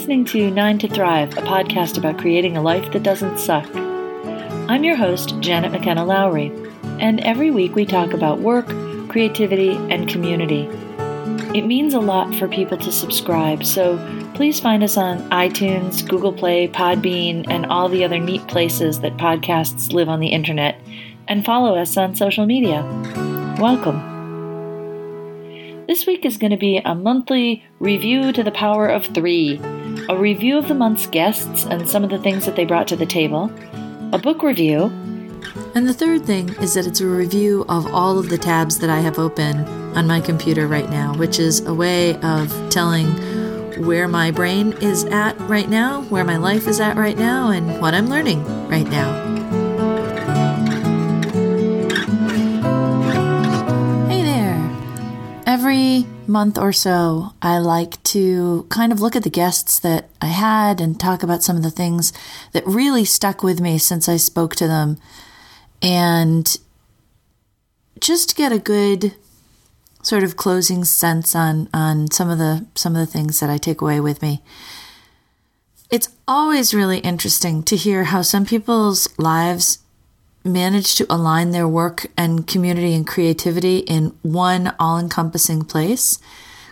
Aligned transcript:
listening 0.00 0.24
to 0.24 0.50
Nine 0.50 0.78
to 0.78 0.88
Thrive, 0.88 1.36
a 1.36 1.42
podcast 1.42 1.98
about 1.98 2.16
creating 2.16 2.56
a 2.56 2.62
life 2.62 2.90
that 2.92 3.02
doesn't 3.02 3.38
suck. 3.38 3.68
I'm 3.74 4.82
your 4.82 4.96
host, 4.96 5.38
Janet 5.40 5.72
McKenna 5.72 6.06
Lowry, 6.06 6.50
and 6.98 7.20
every 7.20 7.50
week 7.50 7.74
we 7.74 7.84
talk 7.84 8.14
about 8.14 8.38
work, 8.38 8.66
creativity, 9.10 9.72
and 9.72 10.08
community. 10.08 10.62
It 11.54 11.66
means 11.66 11.92
a 11.92 12.00
lot 12.00 12.34
for 12.36 12.48
people 12.48 12.78
to 12.78 12.90
subscribe, 12.90 13.62
so 13.62 13.98
please 14.34 14.58
find 14.58 14.82
us 14.82 14.96
on 14.96 15.18
iTunes, 15.28 16.08
Google 16.08 16.32
Play, 16.32 16.66
Podbean, 16.66 17.44
and 17.50 17.66
all 17.66 17.90
the 17.90 18.02
other 18.02 18.18
neat 18.18 18.48
places 18.48 19.00
that 19.00 19.18
podcasts 19.18 19.92
live 19.92 20.08
on 20.08 20.20
the 20.20 20.28
internet, 20.28 20.80
and 21.28 21.44
follow 21.44 21.76
us 21.76 21.98
on 21.98 22.16
social 22.16 22.46
media. 22.46 22.80
Welcome. 23.60 24.06
This 25.86 26.06
week 26.06 26.24
is 26.24 26.38
going 26.38 26.52
to 26.52 26.56
be 26.56 26.78
a 26.78 26.94
monthly 26.94 27.66
review 27.80 28.32
to 28.32 28.42
the 28.42 28.50
power 28.50 28.86
of 28.86 29.04
three 29.04 29.60
a 30.08 30.16
review 30.16 30.58
of 30.58 30.68
the 30.68 30.74
month's 30.74 31.06
guests 31.06 31.64
and 31.66 31.88
some 31.88 32.04
of 32.04 32.10
the 32.10 32.18
things 32.18 32.46
that 32.46 32.56
they 32.56 32.64
brought 32.64 32.88
to 32.88 32.96
the 32.96 33.06
table, 33.06 33.50
a 34.12 34.18
book 34.18 34.42
review, 34.42 34.90
and 35.74 35.88
the 35.88 35.94
third 35.94 36.24
thing 36.24 36.48
is 36.60 36.74
that 36.74 36.86
it's 36.86 37.00
a 37.00 37.06
review 37.06 37.64
of 37.68 37.86
all 37.92 38.18
of 38.18 38.28
the 38.28 38.38
tabs 38.38 38.78
that 38.78 38.90
I 38.90 39.00
have 39.00 39.18
open 39.18 39.64
on 39.96 40.06
my 40.06 40.20
computer 40.20 40.66
right 40.66 40.88
now, 40.90 41.14
which 41.14 41.38
is 41.38 41.64
a 41.66 41.74
way 41.74 42.20
of 42.20 42.52
telling 42.70 43.06
where 43.84 44.08
my 44.08 44.30
brain 44.30 44.72
is 44.80 45.04
at 45.04 45.38
right 45.42 45.68
now, 45.68 46.02
where 46.02 46.24
my 46.24 46.36
life 46.36 46.66
is 46.66 46.80
at 46.80 46.96
right 46.96 47.16
now, 47.16 47.50
and 47.50 47.80
what 47.80 47.94
I'm 47.94 48.08
learning 48.08 48.44
right 48.68 48.86
now. 48.86 49.28
Hey 54.08 54.22
there! 54.22 54.70
Every 55.46 56.06
month 56.30 56.56
or 56.56 56.72
so, 56.72 57.34
I 57.42 57.58
like 57.58 58.02
to 58.04 58.66
kind 58.70 58.92
of 58.92 59.00
look 59.00 59.16
at 59.16 59.24
the 59.24 59.30
guests 59.30 59.78
that 59.80 60.08
I 60.22 60.26
had 60.26 60.80
and 60.80 60.98
talk 60.98 61.22
about 61.22 61.42
some 61.42 61.56
of 61.56 61.62
the 61.62 61.70
things 61.70 62.12
that 62.52 62.66
really 62.66 63.04
stuck 63.04 63.42
with 63.42 63.60
me 63.60 63.76
since 63.78 64.08
I 64.08 64.16
spoke 64.16 64.56
to 64.56 64.66
them. 64.66 64.98
And 65.82 66.56
just 68.00 68.36
get 68.36 68.52
a 68.52 68.58
good 68.58 69.14
sort 70.02 70.22
of 70.22 70.36
closing 70.36 70.84
sense 70.84 71.34
on 71.34 71.68
on 71.74 72.10
some 72.10 72.30
of 72.30 72.38
the 72.38 72.66
some 72.74 72.96
of 72.96 73.06
the 73.06 73.12
things 73.12 73.40
that 73.40 73.50
I 73.50 73.58
take 73.58 73.80
away 73.80 74.00
with 74.00 74.22
me. 74.22 74.42
It's 75.90 76.08
always 76.26 76.72
really 76.72 76.98
interesting 76.98 77.62
to 77.64 77.76
hear 77.76 78.04
how 78.04 78.22
some 78.22 78.46
people's 78.46 79.08
lives 79.18 79.78
manage 80.44 80.94
to 80.96 81.06
align 81.12 81.50
their 81.50 81.68
work 81.68 82.06
and 82.16 82.46
community 82.46 82.94
and 82.94 83.06
creativity 83.06 83.78
in 83.78 84.16
one 84.22 84.74
all 84.78 84.98
encompassing 84.98 85.62
place. 85.64 86.18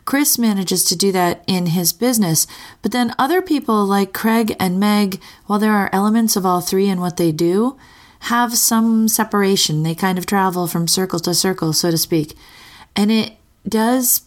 Chris 0.04 0.38
manages 0.38 0.84
to 0.84 0.96
do 0.96 1.12
that 1.12 1.44
in 1.46 1.66
his 1.66 1.92
business, 1.92 2.46
but 2.80 2.92
then 2.92 3.14
other 3.18 3.42
people 3.42 3.84
like 3.84 4.14
Craig 4.14 4.56
and 4.58 4.80
Meg, 4.80 5.20
while 5.46 5.58
there 5.58 5.74
are 5.74 5.90
elements 5.92 6.34
of 6.34 6.46
all 6.46 6.62
three 6.62 6.88
in 6.88 6.98
what 6.98 7.18
they 7.18 7.30
do, 7.30 7.76
have 8.20 8.56
some 8.56 9.06
separation. 9.06 9.82
They 9.82 9.94
kind 9.94 10.16
of 10.16 10.24
travel 10.24 10.66
from 10.66 10.88
circle 10.88 11.18
to 11.20 11.34
circle, 11.34 11.74
so 11.74 11.90
to 11.90 11.98
speak. 11.98 12.34
And 12.96 13.12
it 13.12 13.32
does 13.68 14.22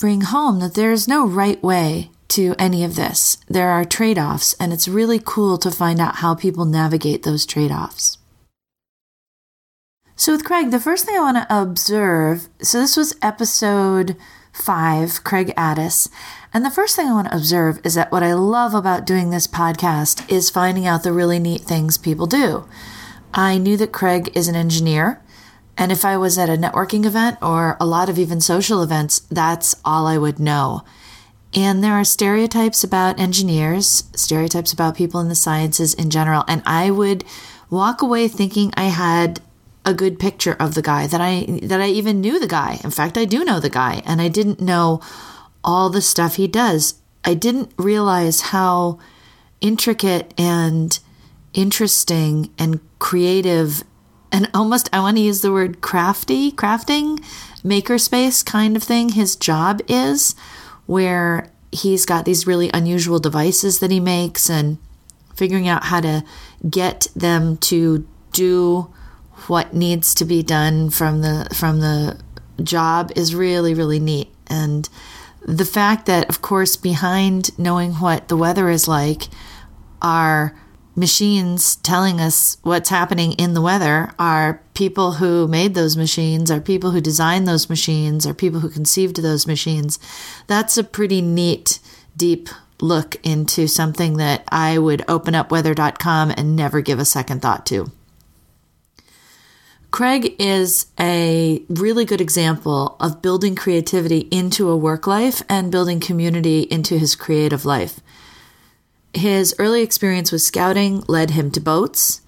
bring 0.00 0.22
home 0.22 0.60
that 0.60 0.74
there's 0.74 1.06
no 1.06 1.26
right 1.26 1.62
way 1.62 2.10
to 2.28 2.54
any 2.58 2.82
of 2.82 2.96
this. 2.96 3.36
There 3.46 3.68
are 3.68 3.84
trade 3.84 4.18
offs, 4.18 4.54
and 4.58 4.72
it's 4.72 4.88
really 4.88 5.20
cool 5.22 5.58
to 5.58 5.70
find 5.70 6.00
out 6.00 6.16
how 6.16 6.34
people 6.34 6.64
navigate 6.64 7.22
those 7.22 7.46
trade 7.46 7.70
offs. 7.70 8.18
So, 10.18 10.32
with 10.32 10.44
Craig, 10.44 10.70
the 10.70 10.80
first 10.80 11.04
thing 11.04 11.14
I 11.14 11.20
want 11.20 11.36
to 11.36 11.60
observe 11.62 12.48
so, 12.62 12.80
this 12.80 12.96
was 12.96 13.14
episode 13.20 14.16
five, 14.50 15.22
Craig 15.24 15.52
Addis. 15.58 16.08
And 16.54 16.64
the 16.64 16.70
first 16.70 16.96
thing 16.96 17.06
I 17.06 17.12
want 17.12 17.28
to 17.28 17.36
observe 17.36 17.80
is 17.84 17.96
that 17.96 18.10
what 18.10 18.22
I 18.22 18.32
love 18.32 18.72
about 18.72 19.04
doing 19.04 19.28
this 19.28 19.46
podcast 19.46 20.26
is 20.32 20.48
finding 20.48 20.86
out 20.86 21.02
the 21.02 21.12
really 21.12 21.38
neat 21.38 21.60
things 21.60 21.98
people 21.98 22.26
do. 22.26 22.66
I 23.34 23.58
knew 23.58 23.76
that 23.76 23.92
Craig 23.92 24.32
is 24.34 24.48
an 24.48 24.56
engineer. 24.56 25.20
And 25.76 25.92
if 25.92 26.02
I 26.02 26.16
was 26.16 26.38
at 26.38 26.48
a 26.48 26.56
networking 26.56 27.04
event 27.04 27.36
or 27.42 27.76
a 27.78 27.84
lot 27.84 28.08
of 28.08 28.18
even 28.18 28.40
social 28.40 28.82
events, 28.82 29.18
that's 29.30 29.74
all 29.84 30.06
I 30.06 30.16
would 30.16 30.38
know. 30.38 30.82
And 31.52 31.84
there 31.84 31.92
are 31.92 32.04
stereotypes 32.04 32.82
about 32.82 33.20
engineers, 33.20 34.04
stereotypes 34.14 34.72
about 34.72 34.96
people 34.96 35.20
in 35.20 35.28
the 35.28 35.34
sciences 35.34 35.92
in 35.92 36.08
general. 36.08 36.42
And 36.48 36.62
I 36.64 36.90
would 36.90 37.22
walk 37.68 38.00
away 38.00 38.28
thinking 38.28 38.72
I 38.78 38.84
had 38.84 39.42
a 39.86 39.94
good 39.94 40.18
picture 40.18 40.56
of 40.58 40.74
the 40.74 40.82
guy 40.82 41.06
that 41.06 41.20
I 41.20 41.60
that 41.62 41.80
I 41.80 41.86
even 41.86 42.20
knew 42.20 42.38
the 42.40 42.48
guy. 42.48 42.80
In 42.82 42.90
fact, 42.90 43.16
I 43.16 43.24
do 43.24 43.44
know 43.44 43.60
the 43.60 43.70
guy 43.70 44.02
and 44.04 44.20
I 44.20 44.28
didn't 44.28 44.60
know 44.60 45.00
all 45.62 45.88
the 45.88 46.02
stuff 46.02 46.34
he 46.36 46.48
does. 46.48 46.94
I 47.24 47.34
didn't 47.34 47.72
realize 47.78 48.40
how 48.40 48.98
intricate 49.60 50.34
and 50.36 50.98
interesting 51.54 52.50
and 52.58 52.80
creative 52.98 53.84
and 54.32 54.50
almost 54.52 54.90
I 54.92 55.00
want 55.00 55.16
to 55.16 55.22
use 55.22 55.40
the 55.40 55.52
word 55.52 55.80
crafty, 55.80 56.50
crafting, 56.50 57.24
makerspace 57.64 58.44
kind 58.44 58.76
of 58.76 58.82
thing 58.82 59.10
his 59.10 59.36
job 59.36 59.80
is 59.88 60.34
where 60.86 61.50
he's 61.72 62.04
got 62.04 62.24
these 62.24 62.46
really 62.46 62.70
unusual 62.74 63.18
devices 63.18 63.78
that 63.78 63.90
he 63.90 64.00
makes 64.00 64.50
and 64.50 64.78
figuring 65.34 65.68
out 65.68 65.84
how 65.84 66.00
to 66.00 66.24
get 66.68 67.06
them 67.14 67.56
to 67.58 68.06
do 68.32 68.92
what 69.48 69.74
needs 69.74 70.14
to 70.14 70.24
be 70.24 70.42
done 70.42 70.90
from 70.90 71.20
the 71.22 71.48
from 71.54 71.80
the 71.80 72.18
job 72.62 73.12
is 73.14 73.34
really 73.34 73.74
really 73.74 74.00
neat 74.00 74.32
and 74.46 74.88
the 75.42 75.64
fact 75.64 76.06
that 76.06 76.28
of 76.28 76.42
course 76.42 76.76
behind 76.76 77.56
knowing 77.58 77.92
what 77.94 78.28
the 78.28 78.36
weather 78.36 78.68
is 78.70 78.88
like 78.88 79.24
are 80.00 80.56
machines 80.94 81.76
telling 81.76 82.18
us 82.20 82.56
what's 82.62 82.88
happening 82.88 83.32
in 83.32 83.52
the 83.52 83.60
weather 83.60 84.10
are 84.18 84.62
people 84.72 85.12
who 85.12 85.46
made 85.46 85.74
those 85.74 85.96
machines 85.96 86.50
are 86.50 86.60
people 86.60 86.90
who 86.90 87.00
designed 87.00 87.46
those 87.46 87.68
machines 87.68 88.26
are 88.26 88.32
people 88.32 88.60
who 88.60 88.70
conceived 88.70 89.16
those 89.22 89.46
machines 89.46 89.98
that's 90.46 90.78
a 90.78 90.84
pretty 90.84 91.20
neat 91.20 91.78
deep 92.16 92.48
look 92.80 93.16
into 93.22 93.66
something 93.66 94.16
that 94.18 94.44
I 94.48 94.78
would 94.78 95.04
open 95.08 95.34
up 95.34 95.50
weather.com 95.50 96.32
and 96.36 96.56
never 96.56 96.80
give 96.80 96.98
a 96.98 97.04
second 97.04 97.42
thought 97.42 97.66
to. 97.66 97.90
Craig 99.96 100.36
is 100.38 100.88
a 101.00 101.62
really 101.70 102.04
good 102.04 102.20
example 102.20 102.98
of 103.00 103.22
building 103.22 103.56
creativity 103.56 104.28
into 104.30 104.68
a 104.68 104.76
work 104.76 105.06
life 105.06 105.42
and 105.48 105.72
building 105.72 106.00
community 106.00 106.64
into 106.70 106.98
his 106.98 107.16
creative 107.16 107.64
life. 107.64 108.00
His 109.14 109.54
early 109.58 109.80
experience 109.80 110.30
with 110.30 110.42
scouting 110.42 111.02
led 111.08 111.30
him 111.30 111.50
to 111.52 111.60
boats, 111.60 112.20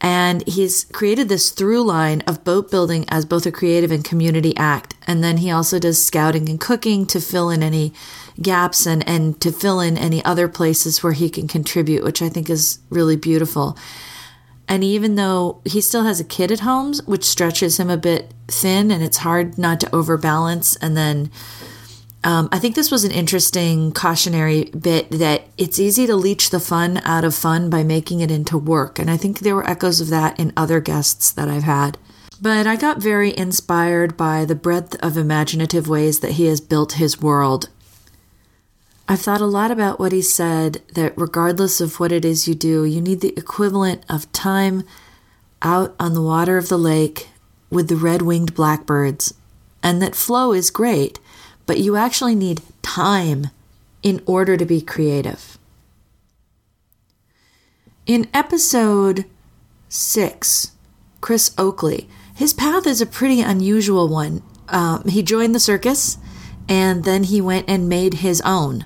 and 0.00 0.46
he's 0.46 0.84
created 0.84 1.28
this 1.28 1.50
through 1.50 1.82
line 1.82 2.20
of 2.20 2.44
boat 2.44 2.70
building 2.70 3.04
as 3.08 3.24
both 3.24 3.46
a 3.46 3.50
creative 3.50 3.90
and 3.90 4.04
community 4.04 4.56
act. 4.56 4.94
And 5.04 5.24
then 5.24 5.38
he 5.38 5.50
also 5.50 5.80
does 5.80 6.00
scouting 6.00 6.48
and 6.48 6.60
cooking 6.60 7.04
to 7.06 7.20
fill 7.20 7.50
in 7.50 7.64
any 7.64 7.92
gaps 8.40 8.86
and, 8.86 9.02
and 9.08 9.40
to 9.40 9.50
fill 9.50 9.80
in 9.80 9.98
any 9.98 10.24
other 10.24 10.46
places 10.46 11.02
where 11.02 11.14
he 11.14 11.28
can 11.30 11.48
contribute, 11.48 12.04
which 12.04 12.22
I 12.22 12.28
think 12.28 12.48
is 12.48 12.78
really 12.90 13.16
beautiful. 13.16 13.76
And 14.68 14.84
even 14.84 15.14
though 15.14 15.62
he 15.64 15.80
still 15.80 16.04
has 16.04 16.20
a 16.20 16.24
kid 16.24 16.52
at 16.52 16.60
home, 16.60 16.92
which 17.06 17.24
stretches 17.24 17.80
him 17.80 17.88
a 17.88 17.96
bit 17.96 18.34
thin 18.48 18.90
and 18.90 19.02
it's 19.02 19.18
hard 19.18 19.56
not 19.56 19.80
to 19.80 19.94
overbalance. 19.94 20.76
And 20.76 20.96
then 20.96 21.30
um, 22.22 22.48
I 22.52 22.58
think 22.58 22.74
this 22.74 22.90
was 22.90 23.04
an 23.04 23.10
interesting 23.10 23.92
cautionary 23.92 24.64
bit 24.64 25.10
that 25.10 25.44
it's 25.56 25.78
easy 25.78 26.06
to 26.06 26.16
leech 26.16 26.50
the 26.50 26.60
fun 26.60 26.98
out 26.98 27.24
of 27.24 27.34
fun 27.34 27.70
by 27.70 27.82
making 27.82 28.20
it 28.20 28.30
into 28.30 28.58
work. 28.58 28.98
And 28.98 29.10
I 29.10 29.16
think 29.16 29.38
there 29.38 29.54
were 29.54 29.68
echoes 29.68 30.00
of 30.00 30.08
that 30.08 30.38
in 30.38 30.52
other 30.56 30.80
guests 30.80 31.30
that 31.32 31.48
I've 31.48 31.62
had. 31.62 31.96
But 32.40 32.66
I 32.66 32.76
got 32.76 33.02
very 33.02 33.36
inspired 33.36 34.16
by 34.16 34.44
the 34.44 34.54
breadth 34.54 34.96
of 35.02 35.16
imaginative 35.16 35.88
ways 35.88 36.20
that 36.20 36.32
he 36.32 36.46
has 36.46 36.60
built 36.60 36.92
his 36.92 37.20
world 37.20 37.68
I've 39.10 39.22
thought 39.22 39.40
a 39.40 39.46
lot 39.46 39.70
about 39.70 39.98
what 39.98 40.12
he 40.12 40.20
said 40.20 40.82
that 40.92 41.14
regardless 41.16 41.80
of 41.80 41.98
what 41.98 42.12
it 42.12 42.26
is 42.26 42.46
you 42.46 42.54
do, 42.54 42.84
you 42.84 43.00
need 43.00 43.22
the 43.22 43.36
equivalent 43.38 44.04
of 44.06 44.30
time 44.32 44.84
out 45.62 45.94
on 45.98 46.12
the 46.12 46.20
water 46.20 46.58
of 46.58 46.68
the 46.68 46.76
lake 46.76 47.28
with 47.70 47.88
the 47.88 47.96
red 47.96 48.20
winged 48.20 48.54
blackbirds. 48.54 49.32
And 49.82 50.02
that 50.02 50.14
flow 50.14 50.52
is 50.52 50.70
great, 50.70 51.20
but 51.64 51.78
you 51.78 51.96
actually 51.96 52.34
need 52.34 52.60
time 52.82 53.46
in 54.02 54.22
order 54.26 54.58
to 54.58 54.66
be 54.66 54.82
creative. 54.82 55.56
In 58.04 58.28
episode 58.34 59.24
six, 59.88 60.72
Chris 61.22 61.54
Oakley, 61.56 62.10
his 62.34 62.52
path 62.52 62.86
is 62.86 63.00
a 63.00 63.06
pretty 63.06 63.40
unusual 63.40 64.06
one. 64.06 64.42
Um, 64.68 65.04
he 65.08 65.22
joined 65.22 65.54
the 65.54 65.60
circus 65.60 66.18
and 66.68 67.04
then 67.04 67.24
he 67.24 67.40
went 67.40 67.70
and 67.70 67.88
made 67.88 68.14
his 68.14 68.42
own. 68.42 68.84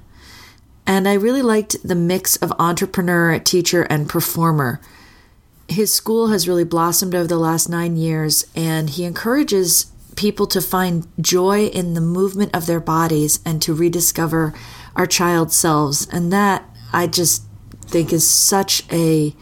And 0.87 1.09
I 1.09 1.15
really 1.15 1.43
liked 1.43 1.77
the 1.83 1.95
mix 1.95 2.37
of 2.37 2.53
entrepreneur, 2.59 3.39
teacher, 3.39 3.83
and 3.85 4.09
performer. 4.09 4.81
His 5.69 5.93
school 5.93 6.29
has 6.29 6.49
really 6.49 6.65
blossomed 6.65 7.15
over 7.15 7.27
the 7.27 7.39
last 7.39 7.69
nine 7.69 7.97
years, 7.97 8.45
and 8.55 8.91
he 8.91 9.05
encourages 9.05 9.87
people 10.17 10.47
to 10.47 10.61
find 10.61 11.07
joy 11.21 11.67
in 11.67 11.95
the 11.95 12.01
movement 12.01 12.55
of 12.55 12.67
their 12.67 12.81
bodies 12.81 13.41
and 13.47 13.63
to 13.63 13.73
rediscover 13.73 14.55
our 14.95 15.07
child 15.07 15.53
selves. 15.53 16.07
And 16.13 16.33
that 16.33 16.69
I 16.93 17.07
just 17.07 17.45
think 17.83 18.13
is 18.13 18.29
such 18.29 18.85
a 18.93 19.35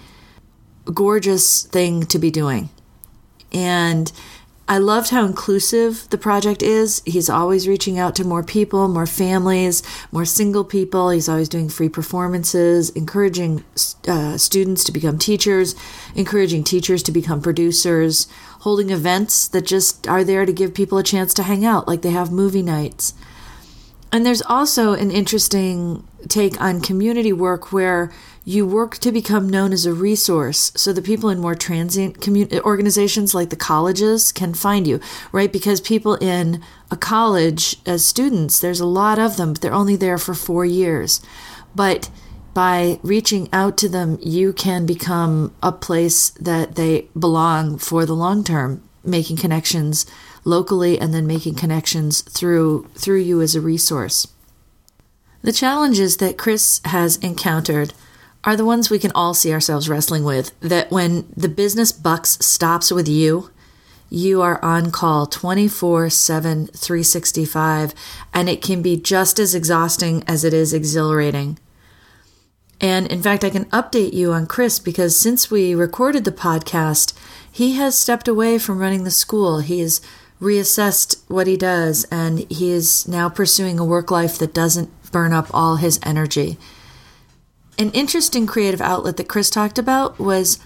gorgeous 0.85 1.63
thing 1.63 2.05
to 2.07 2.19
be 2.19 2.31
doing. 2.31 2.69
And 3.53 4.13
I 4.71 4.79
loved 4.79 5.11
how 5.11 5.27
inclusive 5.27 6.09
the 6.11 6.17
project 6.17 6.63
is. 6.63 7.03
He's 7.05 7.29
always 7.29 7.67
reaching 7.67 7.99
out 7.99 8.15
to 8.15 8.25
more 8.25 8.45
people, 8.45 8.87
more 8.87 9.05
families, 9.05 9.83
more 10.13 10.25
single 10.25 10.63
people. 10.63 11.11
He's 11.11 11.29
always 11.29 11.49
doing 11.49 11.69
free 11.69 11.89
performances, 11.89 12.91
encouraging 12.91 13.65
uh, 14.07 14.39
students 14.39 14.85
to 14.85 14.93
become 14.93 15.19
teachers, 15.19 15.75
encouraging 16.15 16.63
teachers 16.63 17.03
to 17.03 17.11
become 17.11 17.43
producers, 17.43 18.29
holding 18.61 18.91
events 18.91 19.49
that 19.49 19.67
just 19.67 20.07
are 20.07 20.23
there 20.23 20.47
to 20.47 20.53
give 20.53 20.73
people 20.73 20.99
a 20.99 21.03
chance 21.03 21.35
to 21.35 21.43
hang 21.43 21.65
out, 21.65 21.89
like 21.89 22.03
they 22.03 22.13
have 22.13 22.31
movie 22.31 22.63
nights. 22.63 23.13
And 24.13 24.25
there's 24.25 24.43
also 24.43 24.93
an 24.93 25.11
interesting 25.11 26.07
take 26.29 26.61
on 26.61 26.81
community 26.81 27.33
work 27.33 27.73
where 27.73 28.13
you 28.45 28.67
work 28.67 28.99
to 28.99 29.13
become 29.13 29.49
known 29.49 29.73
as 29.73 29.85
a 29.85 29.93
resource 29.93 30.73
so 30.75 30.93
the 30.93 31.03
people 31.03 31.29
in 31.29 31.39
more 31.39 31.55
transient 31.55 32.21
community 32.21 32.61
organizations 32.61 33.35
like 33.35 33.51
the 33.51 33.57
colleges 33.57 34.33
can 34.33 34.55
find 34.55 34.87
you, 34.87 35.01
right? 35.31 35.53
Because 35.53 35.81
people 35.81 36.15
in 36.17 36.63
a 36.91 36.97
college 36.97 37.77
as 37.87 38.05
students, 38.05 38.59
there's 38.59 38.81
a 38.81 38.87
lot 38.87 39.19
of 39.19 39.37
them, 39.37 39.53
but 39.53 39.63
they're 39.63 39.73
only 39.75 39.97
there 39.97 40.19
for 40.19 40.35
four 40.35 40.65
years. 40.65 41.21
But 41.75 42.11
by 42.55 42.99
reaching 43.03 43.49
out 43.53 43.77
to 43.79 43.89
them, 43.89 44.19
you 44.21 44.53
can 44.53 44.87
become 44.87 45.55
a 45.63 45.71
place 45.71 46.31
that 46.31 46.75
they 46.75 47.09
belong 47.19 47.79
for 47.79 48.05
the 48.05 48.17
long 48.17 48.43
term, 48.43 48.83
making 49.05 49.37
connections 49.37 50.07
locally 50.45 50.99
and 50.99 51.13
then 51.13 51.27
making 51.27 51.55
connections 51.55 52.23
through 52.23 52.89
through 52.95 53.21
you 53.21 53.41
as 53.41 53.55
a 53.55 53.61
resource. 53.61 54.27
The 55.43 55.53
challenges 55.53 56.17
that 56.17 56.37
Chris 56.39 56.81
has 56.87 57.17
encountered 57.19 57.95
are 58.45 58.57
the 58.57 58.65
ones 58.65 58.91
we 58.91 58.99
can 58.99 59.13
all 59.15 59.35
see 59.35 59.53
ourselves 59.53 59.89
wrestling 59.89 60.25
with. 60.25 60.59
That 60.61 60.91
when 60.91 61.33
the 61.37 61.49
business 61.49 61.93
bucks 61.93 62.39
stops 62.41 62.91
with 62.91 63.09
you, 63.09 63.51
you 64.09 64.43
are 64.43 64.63
on 64.65 64.91
call 64.91 65.27
24 65.27 66.11
7, 66.11 66.67
365, 66.67 67.95
and 68.35 68.49
it 68.49 68.63
can 68.63 68.83
be 68.83 68.97
just 68.97 69.39
as 69.39 69.55
exhausting 69.55 70.25
as 70.27 70.45
it 70.45 70.53
is 70.53 70.75
exhilarating. 70.75 71.59
And 72.81 73.07
in 73.09 73.23
fact, 73.23 73.45
I 73.45 73.51
can 73.51 73.67
update 73.67 74.15
you 74.15 74.33
on 74.33 74.47
Chris 74.47 74.79
because 74.79 75.19
since 75.19 75.51
we 75.51 75.75
recorded 75.75 76.25
the 76.25 76.33
podcast, 76.33 77.13
he 77.51 77.75
has 77.75 77.97
stepped 77.97 78.27
away 78.27 78.59
from 78.59 78.79
running 78.79 79.05
the 79.05 79.11
school. 79.11 79.61
He 79.61 79.81
has 79.81 80.01
reassessed 80.41 81.21
what 81.29 81.47
he 81.47 81.57
does 81.57 82.07
and 82.11 82.51
he 82.51 82.73
is 82.73 83.07
now 83.07 83.29
pursuing 83.29 83.79
a 83.79 83.85
work 83.85 84.11
life 84.11 84.39
that 84.39 84.55
doesn't 84.55 84.91
burn 85.13 85.33
up 85.33 85.49
all 85.53 85.77
his 85.77 86.01
energy. 86.03 86.57
An 87.81 87.91
interesting 87.93 88.47
creative 88.47 88.83
outlet 88.83 89.17
that 89.17 89.27
Chris 89.27 89.49
talked 89.49 89.79
about 89.79 90.19
was 90.19 90.59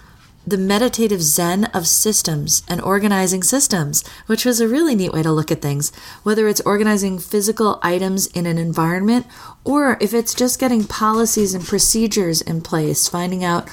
the 0.45 0.57
meditative 0.57 1.21
zen 1.21 1.63
of 1.73 1.87
systems 1.87 2.61
and 2.67 2.81
organizing 2.81 3.41
systems, 3.41 4.05
which 4.25 4.43
was 4.43 4.59
a 4.59 4.67
really 4.67 4.95
neat 4.95 5.13
way 5.13 5.23
to 5.23 5.31
look 5.31 5.49
at 5.49 5.61
things. 5.61 5.93
Whether 6.23 6.49
it's 6.49 6.59
organizing 6.65 7.19
physical 7.19 7.79
items 7.81 8.27
in 8.27 8.45
an 8.45 8.57
environment 8.57 9.27
or 9.63 9.97
if 10.01 10.13
it's 10.13 10.33
just 10.33 10.59
getting 10.59 10.83
policies 10.83 11.53
and 11.53 11.63
procedures 11.63 12.41
in 12.41 12.59
place, 12.59 13.07
finding 13.07 13.45
out 13.45 13.69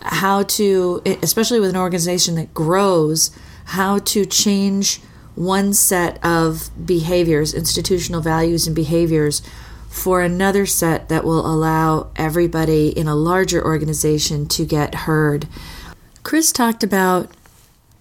how 0.00 0.44
to, 0.44 1.02
especially 1.20 1.58
with 1.58 1.70
an 1.70 1.76
organization 1.76 2.36
that 2.36 2.54
grows, 2.54 3.32
how 3.64 3.98
to 3.98 4.24
change 4.24 5.00
one 5.34 5.72
set 5.72 6.24
of 6.24 6.70
behaviors, 6.86 7.54
institutional 7.54 8.20
values 8.20 8.68
and 8.68 8.76
behaviors 8.76 9.42
for 9.94 10.22
another 10.22 10.66
set 10.66 11.08
that 11.08 11.22
will 11.22 11.46
allow 11.46 12.10
everybody 12.16 12.88
in 12.88 13.06
a 13.06 13.14
larger 13.14 13.64
organization 13.64 14.44
to 14.44 14.66
get 14.66 14.92
heard. 15.06 15.46
Chris 16.24 16.50
talked 16.50 16.82
about 16.82 17.30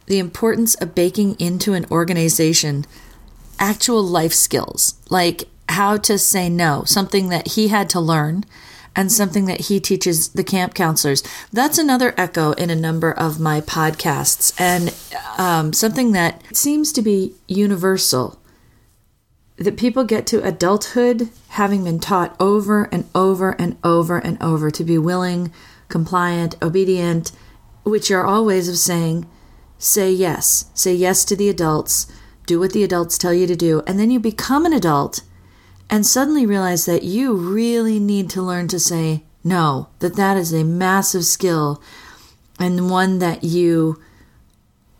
the 0.07 0.17
importance 0.17 0.73
of 0.75 0.95
baking 0.95 1.35
into 1.39 1.73
an 1.73 1.85
organization 1.91 2.83
actual 3.59 4.01
life 4.01 4.33
skills, 4.33 4.95
like 5.11 5.43
how 5.69 5.95
to 5.95 6.17
say 6.17 6.49
no, 6.49 6.83
something 6.83 7.29
that 7.29 7.49
he 7.49 7.67
had 7.67 7.91
to 7.91 7.99
learn 7.99 8.43
and 8.95 9.11
something 9.11 9.45
that 9.45 9.61
he 9.61 9.79
teaches 9.79 10.29
the 10.29 10.43
camp 10.43 10.73
counselors. 10.73 11.21
That's 11.53 11.77
another 11.77 12.15
echo 12.17 12.53
in 12.53 12.71
a 12.71 12.75
number 12.75 13.11
of 13.11 13.39
my 13.39 13.61
podcasts, 13.61 14.59
and 14.59 14.95
um, 15.37 15.73
something 15.73 16.11
that 16.13 16.41
seems 16.55 16.91
to 16.93 17.03
be 17.03 17.35
universal 17.47 18.39
that 19.63 19.77
people 19.77 20.03
get 20.03 20.25
to 20.27 20.45
adulthood 20.45 21.29
having 21.49 21.83
been 21.83 21.99
taught 21.99 22.35
over 22.39 22.85
and 22.85 23.05
over 23.13 23.51
and 23.59 23.77
over 23.83 24.17
and 24.17 24.41
over 24.41 24.71
to 24.71 24.83
be 24.83 24.97
willing, 24.97 25.51
compliant, 25.89 26.55
obedient, 26.61 27.31
which 27.83 28.11
are 28.11 28.25
all 28.25 28.45
ways 28.45 28.69
of 28.69 28.77
saying, 28.77 29.27
say 29.77 30.11
yes. 30.11 30.65
Say 30.73 30.93
yes 30.93 31.25
to 31.25 31.35
the 31.35 31.49
adults, 31.49 32.07
do 32.45 32.59
what 32.59 32.73
the 32.73 32.83
adults 32.83 33.17
tell 33.17 33.33
you 33.33 33.47
to 33.47 33.55
do, 33.55 33.81
and 33.87 33.99
then 33.99 34.11
you 34.11 34.19
become 34.19 34.65
an 34.65 34.73
adult 34.73 35.21
and 35.89 36.05
suddenly 36.05 36.45
realize 36.45 36.85
that 36.85 37.03
you 37.03 37.33
really 37.33 37.99
need 37.99 38.29
to 38.31 38.41
learn 38.41 38.67
to 38.69 38.79
say 38.79 39.23
no, 39.43 39.89
that 39.99 40.15
that 40.15 40.37
is 40.37 40.53
a 40.53 40.63
massive 40.63 41.25
skill 41.25 41.81
and 42.59 42.89
one 42.89 43.19
that 43.19 43.43
you 43.43 44.01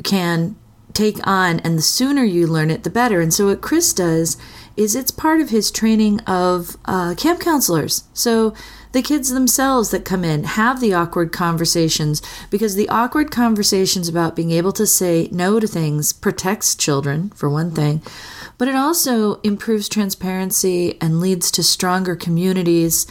can 0.04 0.56
take 0.94 1.26
on, 1.26 1.60
and 1.62 1.78
the 1.78 1.82
sooner 1.82 2.24
you 2.24 2.46
learn 2.46 2.70
it, 2.70 2.84
the 2.84 2.90
better. 2.90 3.22
And 3.22 3.34
so, 3.34 3.48
what 3.48 3.62
Chris 3.62 3.94
does 3.94 4.38
is 4.76 4.96
it's 4.96 5.12
part 5.12 5.42
of 5.42 5.50
his 5.50 5.72
training 5.72 6.20
of 6.22 6.78
uh, 6.86 7.16
camp 7.16 7.40
counselors. 7.40 8.04
So, 8.14 8.54
the 8.94 9.02
kids 9.02 9.30
themselves 9.30 9.90
that 9.90 10.06
come 10.06 10.24
in 10.24 10.44
have 10.44 10.80
the 10.80 10.94
awkward 10.94 11.32
conversations 11.32 12.22
because 12.52 12.76
the 12.76 12.90
awkward 12.90 13.32
conversations 13.32 14.08
about 14.08 14.36
being 14.36 14.52
able 14.52 14.72
to 14.74 14.86
say 14.86 15.30
no 15.32 15.60
to 15.60 15.66
things 15.66 16.14
protects 16.14 16.76
children, 16.76 17.32
for 17.32 17.50
one 17.50 17.72
thing, 17.72 18.04
but 18.60 18.68
it 18.68 18.76
also 18.76 19.40
improves 19.42 19.90
transparency 19.90 20.96
and 21.02 21.20
leads 21.20 21.50
to 21.52 21.64
stronger 21.64 22.16
communities 22.16 23.08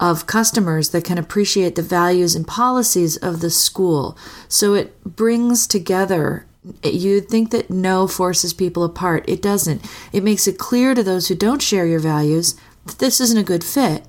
of 0.00 0.26
customers 0.26 0.90
that 0.90 1.04
can 1.04 1.18
appreciate 1.18 1.76
the 1.76 1.82
values 1.82 2.34
and 2.34 2.48
policies 2.48 3.16
of 3.18 3.40
the 3.40 3.50
school. 3.50 4.16
So 4.48 4.74
it 4.74 5.04
brings 5.04 5.66
together 5.66 6.46
You'd 6.84 7.28
think 7.28 7.50
that 7.50 7.70
no 7.70 8.06
forces 8.06 8.52
people 8.52 8.84
apart. 8.84 9.24
It 9.26 9.40
doesn't. 9.40 9.82
It 10.12 10.22
makes 10.22 10.46
it 10.46 10.58
clear 10.58 10.94
to 10.94 11.02
those 11.02 11.28
who 11.28 11.34
don't 11.34 11.62
share 11.62 11.86
your 11.86 12.00
values 12.00 12.54
that 12.84 12.98
this 12.98 13.20
isn't 13.20 13.38
a 13.38 13.42
good 13.42 13.64
fit. 13.64 14.04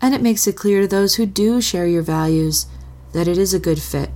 And 0.00 0.14
it 0.14 0.22
makes 0.22 0.46
it 0.46 0.56
clear 0.56 0.82
to 0.82 0.88
those 0.88 1.14
who 1.14 1.26
do 1.26 1.60
share 1.60 1.86
your 1.86 2.02
values 2.02 2.66
that 3.12 3.26
it 3.26 3.38
is 3.38 3.54
a 3.54 3.58
good 3.58 3.80
fit. 3.80 4.10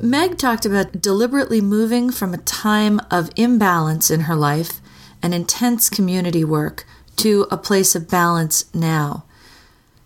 Meg 0.00 0.38
talked 0.38 0.64
about 0.64 1.00
deliberately 1.00 1.60
moving 1.60 2.12
from 2.12 2.32
a 2.32 2.38
time 2.38 3.00
of 3.10 3.30
imbalance 3.34 4.10
in 4.10 4.22
her 4.22 4.36
life 4.36 4.80
and 5.22 5.34
intense 5.34 5.90
community 5.90 6.44
work 6.44 6.84
to 7.16 7.46
a 7.50 7.56
place 7.56 7.96
of 7.96 8.08
balance 8.08 8.72
now. 8.72 9.24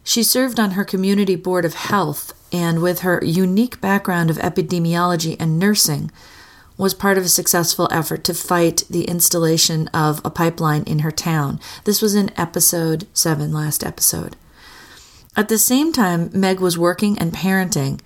She 0.02 0.22
served 0.22 0.58
on 0.58 0.72
her 0.72 0.84
community 0.84 1.36
board 1.36 1.64
of 1.64 1.74
health 1.74 2.32
and 2.52 2.80
with 2.80 3.00
her 3.00 3.20
unique 3.24 3.80
background 3.80 4.30
of 4.30 4.36
epidemiology 4.38 5.36
and 5.40 5.58
nursing, 5.58 6.10
was 6.76 6.94
part 6.94 7.18
of 7.18 7.24
a 7.24 7.28
successful 7.28 7.88
effort 7.90 8.24
to 8.24 8.34
fight 8.34 8.84
the 8.88 9.04
installation 9.04 9.88
of 9.88 10.20
a 10.24 10.30
pipeline 10.30 10.82
in 10.84 11.00
her 11.00 11.10
town. 11.10 11.60
This 11.84 12.02
was 12.02 12.14
in 12.14 12.30
episode 12.38 13.06
7, 13.12 13.52
last 13.52 13.84
episode. 13.84 14.36
At 15.36 15.48
the 15.48 15.58
same 15.58 15.92
time, 15.92 16.30
Meg 16.32 16.60
was 16.60 16.78
working 16.78 17.18
and 17.18 17.32
parenting, 17.32 18.00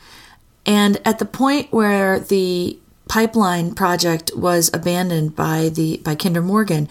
and 0.65 1.01
at 1.05 1.19
the 1.19 1.25
point 1.25 1.73
where 1.73 2.21
the 2.21 2.79
pipeline 3.09 3.75
project 3.75 4.31
was 4.37 4.71
abandoned 4.75 5.35
by 5.37 5.69
the 5.69 5.99
by 5.99 6.15
Kinder 6.15 6.43
Morgan, 6.43 6.89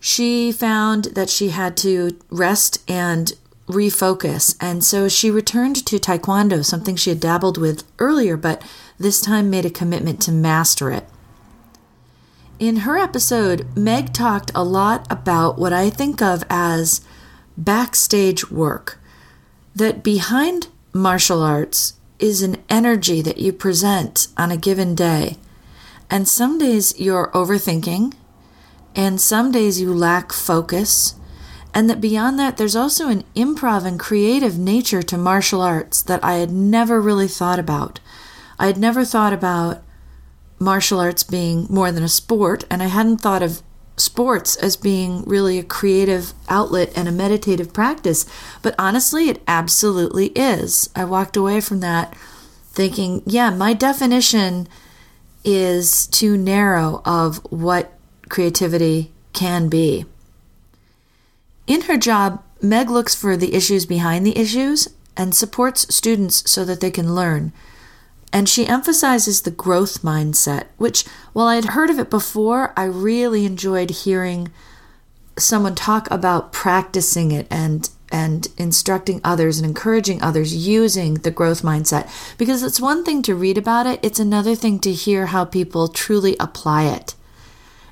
she 0.00 0.52
found 0.52 1.06
that 1.06 1.30
she 1.30 1.48
had 1.48 1.76
to 1.78 2.18
rest 2.30 2.82
and 2.88 3.32
refocus. 3.68 4.56
And 4.60 4.82
so 4.82 5.08
she 5.08 5.30
returned 5.30 5.86
to 5.86 5.98
Taekwondo, 5.98 6.64
something 6.64 6.96
she 6.96 7.10
had 7.10 7.20
dabbled 7.20 7.58
with 7.58 7.84
earlier, 7.98 8.36
but 8.36 8.62
this 8.98 9.20
time 9.20 9.48
made 9.48 9.64
a 9.64 9.70
commitment 9.70 10.20
to 10.22 10.32
master 10.32 10.90
it. 10.90 11.08
In 12.58 12.78
her 12.78 12.98
episode, 12.98 13.66
Meg 13.76 14.12
talked 14.12 14.50
a 14.54 14.64
lot 14.64 15.06
about 15.10 15.58
what 15.58 15.72
I 15.72 15.90
think 15.90 16.20
of 16.20 16.42
as 16.50 17.02
backstage 17.56 18.50
work. 18.50 18.98
That 19.76 20.02
behind 20.02 20.66
martial 20.92 21.42
arts 21.42 21.94
is 22.18 22.42
an 22.42 22.56
energy 22.68 23.22
that 23.22 23.38
you 23.38 23.52
present 23.52 24.26
on 24.36 24.50
a 24.50 24.56
given 24.56 24.96
day. 24.96 25.36
And 26.10 26.26
some 26.26 26.58
days 26.58 26.98
you're 26.98 27.30
overthinking, 27.32 28.14
and 28.96 29.20
some 29.20 29.52
days 29.52 29.80
you 29.80 29.94
lack 29.94 30.32
focus, 30.32 31.14
and 31.74 31.88
that 31.88 32.00
beyond 32.00 32.38
that, 32.38 32.56
there's 32.56 32.76
also 32.76 33.08
an 33.08 33.24
improv 33.34 33.84
and 33.84 33.98
creative 33.98 34.58
nature 34.58 35.02
to 35.02 35.18
martial 35.18 35.60
arts 35.60 36.02
that 36.02 36.22
I 36.24 36.34
had 36.34 36.50
never 36.50 37.00
really 37.00 37.28
thought 37.28 37.58
about. 37.58 38.00
I 38.58 38.66
had 38.66 38.78
never 38.78 39.04
thought 39.04 39.32
about 39.32 39.82
martial 40.58 40.98
arts 40.98 41.22
being 41.22 41.66
more 41.70 41.92
than 41.92 42.02
a 42.02 42.08
sport, 42.08 42.64
and 42.70 42.82
I 42.82 42.86
hadn't 42.86 43.18
thought 43.18 43.42
of 43.42 43.62
sports 43.96 44.56
as 44.56 44.76
being 44.76 45.22
really 45.24 45.58
a 45.58 45.64
creative 45.64 46.32
outlet 46.48 46.92
and 46.96 47.08
a 47.08 47.12
meditative 47.12 47.72
practice, 47.72 48.26
but 48.62 48.74
honestly, 48.78 49.28
it 49.28 49.42
absolutely 49.46 50.26
is. 50.28 50.88
I 50.94 51.04
walked 51.04 51.36
away 51.36 51.60
from 51.60 51.80
that 51.80 52.16
thinking, 52.72 53.22
yeah, 53.26 53.50
my 53.50 53.72
definition 53.72 54.68
is 55.44 56.06
too 56.06 56.36
narrow 56.36 57.02
of 57.04 57.38
what 57.50 57.92
creativity 58.28 59.12
can 59.32 59.68
be. 59.68 60.04
In 61.68 61.82
her 61.82 61.98
job, 61.98 62.42
Meg 62.62 62.88
looks 62.88 63.14
for 63.14 63.36
the 63.36 63.54
issues 63.54 63.84
behind 63.84 64.26
the 64.26 64.36
issues 64.38 64.88
and 65.18 65.34
supports 65.34 65.94
students 65.94 66.50
so 66.50 66.64
that 66.64 66.80
they 66.80 66.90
can 66.90 67.14
learn. 67.14 67.52
And 68.32 68.48
she 68.48 68.66
emphasizes 68.66 69.42
the 69.42 69.50
growth 69.50 70.02
mindset, 70.02 70.64
which, 70.78 71.04
while 71.34 71.46
I 71.46 71.56
had 71.56 71.66
heard 71.66 71.90
of 71.90 71.98
it 71.98 72.08
before, 72.08 72.72
I 72.74 72.84
really 72.84 73.44
enjoyed 73.44 73.90
hearing 73.90 74.50
someone 75.38 75.74
talk 75.74 76.10
about 76.10 76.52
practicing 76.52 77.30
it 77.30 77.46
and 77.50 77.90
and 78.10 78.48
instructing 78.56 79.20
others 79.22 79.58
and 79.58 79.66
encouraging 79.66 80.22
others 80.22 80.66
using 80.66 81.14
the 81.16 81.30
growth 81.30 81.60
mindset 81.60 82.08
because 82.38 82.62
it's 82.62 82.80
one 82.80 83.04
thing 83.04 83.20
to 83.20 83.34
read 83.34 83.58
about 83.58 83.86
it 83.86 84.00
it's 84.02 84.18
another 84.18 84.54
thing 84.54 84.78
to 84.80 84.92
hear 84.92 85.26
how 85.26 85.44
people 85.44 85.86
truly 85.88 86.34
apply 86.40 86.84
it 86.84 87.14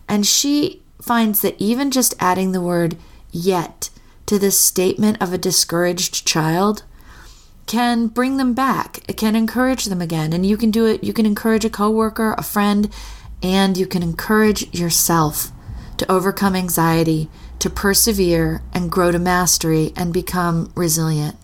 and 0.08 0.26
she 0.26 0.82
finds 1.00 1.42
that 1.42 1.54
even 1.58 1.90
just 1.90 2.14
adding 2.18 2.52
the 2.52 2.62
word 2.62 2.96
yet 3.36 3.90
to 4.26 4.38
this 4.38 4.58
statement 4.58 5.20
of 5.20 5.32
a 5.32 5.38
discouraged 5.38 6.26
child 6.26 6.82
can 7.66 8.06
bring 8.06 8.36
them 8.36 8.54
back. 8.54 9.00
It 9.08 9.16
can 9.16 9.36
encourage 9.36 9.86
them 9.86 10.00
again. 10.00 10.32
And 10.32 10.46
you 10.46 10.56
can 10.56 10.70
do 10.70 10.86
it, 10.86 11.04
you 11.04 11.12
can 11.12 11.26
encourage 11.26 11.64
a 11.64 11.70
coworker, 11.70 12.34
a 12.38 12.42
friend, 12.42 12.92
and 13.42 13.76
you 13.76 13.86
can 13.86 14.02
encourage 14.02 14.74
yourself 14.74 15.50
to 15.98 16.10
overcome 16.10 16.54
anxiety, 16.54 17.28
to 17.58 17.70
persevere 17.70 18.62
and 18.72 18.90
grow 18.90 19.10
to 19.10 19.18
mastery 19.18 19.92
and 19.96 20.12
become 20.12 20.72
resilient. 20.74 21.36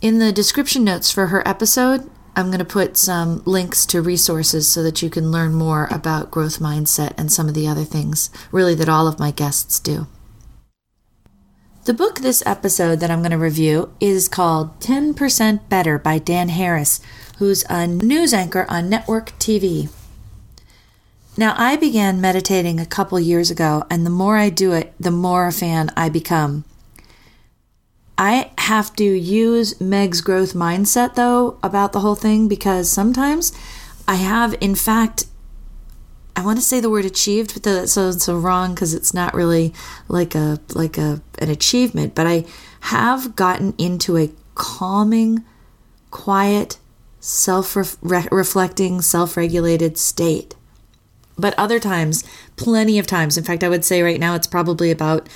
In 0.00 0.18
the 0.18 0.32
description 0.32 0.84
notes 0.84 1.10
for 1.10 1.28
her 1.28 1.46
episode, 1.48 2.10
I'm 2.34 2.48
going 2.48 2.58
to 2.58 2.66
put 2.66 2.98
some 2.98 3.42
links 3.46 3.86
to 3.86 4.02
resources 4.02 4.68
so 4.68 4.82
that 4.82 5.00
you 5.00 5.08
can 5.08 5.30
learn 5.30 5.54
more 5.54 5.88
about 5.90 6.30
growth 6.30 6.58
mindset 6.58 7.14
and 7.16 7.32
some 7.32 7.48
of 7.48 7.54
the 7.54 7.66
other 7.66 7.84
things, 7.84 8.28
really, 8.52 8.74
that 8.74 8.90
all 8.90 9.08
of 9.08 9.18
my 9.18 9.30
guests 9.30 9.80
do. 9.80 10.06
The 11.86 11.94
book 11.94 12.18
this 12.18 12.42
episode 12.44 12.98
that 12.98 13.12
I'm 13.12 13.20
going 13.20 13.30
to 13.30 13.38
review 13.38 13.92
is 14.00 14.26
called 14.26 14.80
10% 14.80 15.68
Better 15.68 16.00
by 16.00 16.18
Dan 16.18 16.48
Harris, 16.48 17.00
who's 17.38 17.62
a 17.70 17.86
news 17.86 18.34
anchor 18.34 18.66
on 18.68 18.90
network 18.90 19.30
TV. 19.38 19.88
Now, 21.36 21.54
I 21.56 21.76
began 21.76 22.20
meditating 22.20 22.80
a 22.80 22.86
couple 22.86 23.20
years 23.20 23.52
ago, 23.52 23.84
and 23.88 24.04
the 24.04 24.10
more 24.10 24.36
I 24.36 24.50
do 24.50 24.72
it, 24.72 24.94
the 24.98 25.12
more 25.12 25.46
a 25.46 25.52
fan 25.52 25.92
I 25.96 26.08
become. 26.08 26.64
I 28.18 28.50
have 28.58 28.96
to 28.96 29.04
use 29.04 29.80
Meg's 29.80 30.20
growth 30.20 30.54
mindset, 30.54 31.14
though, 31.14 31.56
about 31.62 31.92
the 31.92 32.00
whole 32.00 32.16
thing 32.16 32.48
because 32.48 32.90
sometimes 32.90 33.52
I 34.08 34.16
have, 34.16 34.56
in 34.60 34.74
fact, 34.74 35.26
I 36.36 36.44
want 36.44 36.58
to 36.58 36.64
say 36.64 36.80
the 36.80 36.90
word 36.90 37.06
achieved, 37.06 37.54
but 37.54 37.62
that 37.62 37.88
sounds 37.88 38.22
so 38.22 38.36
wrong 38.36 38.74
because 38.74 38.92
it's 38.92 39.14
not 39.14 39.32
really 39.32 39.72
like 40.06 40.34
a 40.34 40.60
like 40.74 40.98
a 40.98 41.22
an 41.38 41.48
achievement. 41.48 42.14
But 42.14 42.26
I 42.26 42.44
have 42.80 43.34
gotten 43.34 43.74
into 43.78 44.18
a 44.18 44.30
calming, 44.54 45.44
quiet, 46.10 46.78
self 47.20 47.74
reflecting, 47.74 49.00
self 49.00 49.36
regulated 49.36 49.96
state. 49.96 50.54
But 51.38 51.58
other 51.58 51.80
times, 51.80 52.22
plenty 52.56 52.98
of 52.98 53.06
times. 53.06 53.38
In 53.38 53.44
fact, 53.44 53.64
I 53.64 53.70
would 53.70 53.84
say 53.84 54.02
right 54.02 54.20
now 54.20 54.34
it's 54.34 54.46
probably 54.46 54.90
about 54.90 55.28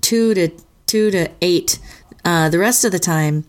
two 0.00 0.34
to 0.34 0.50
two 0.86 1.10
to 1.10 1.28
eight. 1.42 1.80
Uh, 2.24 2.48
the 2.48 2.58
rest 2.58 2.84
of 2.84 2.92
the 2.92 2.98
time, 3.00 3.44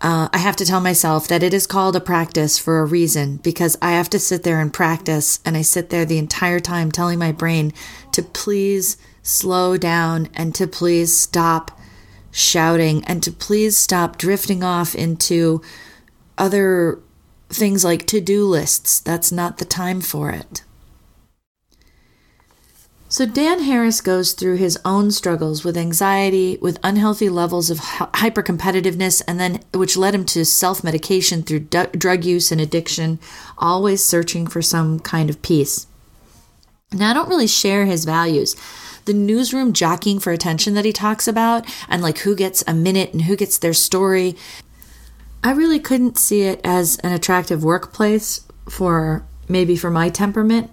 uh, 0.00 0.28
I 0.32 0.38
have 0.38 0.56
to 0.56 0.64
tell 0.64 0.80
myself 0.80 1.28
that 1.28 1.42
it 1.42 1.52
is 1.52 1.66
called 1.66 1.94
a 1.94 2.00
practice 2.00 2.58
for 2.58 2.80
a 2.80 2.86
reason 2.86 3.36
because 3.36 3.76
I 3.82 3.92
have 3.92 4.08
to 4.10 4.18
sit 4.18 4.44
there 4.44 4.60
and 4.60 4.72
practice. 4.72 5.40
And 5.44 5.56
I 5.56 5.62
sit 5.62 5.90
there 5.90 6.04
the 6.04 6.18
entire 6.18 6.60
time 6.60 6.90
telling 6.90 7.18
my 7.18 7.32
brain 7.32 7.72
to 8.12 8.22
please 8.22 8.96
slow 9.22 9.76
down 9.76 10.28
and 10.34 10.54
to 10.54 10.66
please 10.66 11.14
stop 11.14 11.78
shouting 12.30 13.04
and 13.04 13.22
to 13.22 13.30
please 13.30 13.76
stop 13.76 14.16
drifting 14.16 14.62
off 14.62 14.94
into 14.94 15.60
other 16.38 17.00
things 17.50 17.84
like 17.84 18.06
to 18.06 18.20
do 18.20 18.46
lists. 18.46 19.00
That's 19.00 19.30
not 19.30 19.58
the 19.58 19.64
time 19.66 20.00
for 20.00 20.30
it. 20.30 20.62
So, 23.12 23.26
Dan 23.26 23.64
Harris 23.64 24.00
goes 24.00 24.34
through 24.34 24.58
his 24.58 24.78
own 24.84 25.10
struggles 25.10 25.64
with 25.64 25.76
anxiety, 25.76 26.56
with 26.62 26.78
unhealthy 26.84 27.28
levels 27.28 27.68
of 27.68 27.80
hyper 27.80 28.40
competitiveness, 28.40 29.20
and 29.26 29.40
then 29.40 29.58
which 29.74 29.96
led 29.96 30.14
him 30.14 30.24
to 30.26 30.44
self 30.44 30.84
medication 30.84 31.42
through 31.42 31.58
d- 31.58 31.86
drug 31.90 32.24
use 32.24 32.52
and 32.52 32.60
addiction, 32.60 33.18
always 33.58 34.00
searching 34.00 34.46
for 34.46 34.62
some 34.62 35.00
kind 35.00 35.28
of 35.28 35.42
peace. 35.42 35.88
Now, 36.92 37.10
I 37.10 37.14
don't 37.14 37.28
really 37.28 37.48
share 37.48 37.84
his 37.84 38.04
values. 38.04 38.54
The 39.06 39.12
newsroom 39.12 39.72
jockeying 39.72 40.20
for 40.20 40.32
attention 40.32 40.74
that 40.74 40.84
he 40.84 40.92
talks 40.92 41.26
about, 41.26 41.66
and 41.88 42.02
like 42.02 42.18
who 42.18 42.36
gets 42.36 42.62
a 42.68 42.74
minute 42.74 43.12
and 43.12 43.22
who 43.22 43.34
gets 43.34 43.58
their 43.58 43.74
story, 43.74 44.36
I 45.42 45.50
really 45.50 45.80
couldn't 45.80 46.16
see 46.16 46.42
it 46.42 46.60
as 46.62 46.96
an 46.98 47.10
attractive 47.10 47.64
workplace 47.64 48.46
for 48.68 49.26
maybe 49.48 49.74
for 49.74 49.90
my 49.90 50.10
temperament 50.10 50.72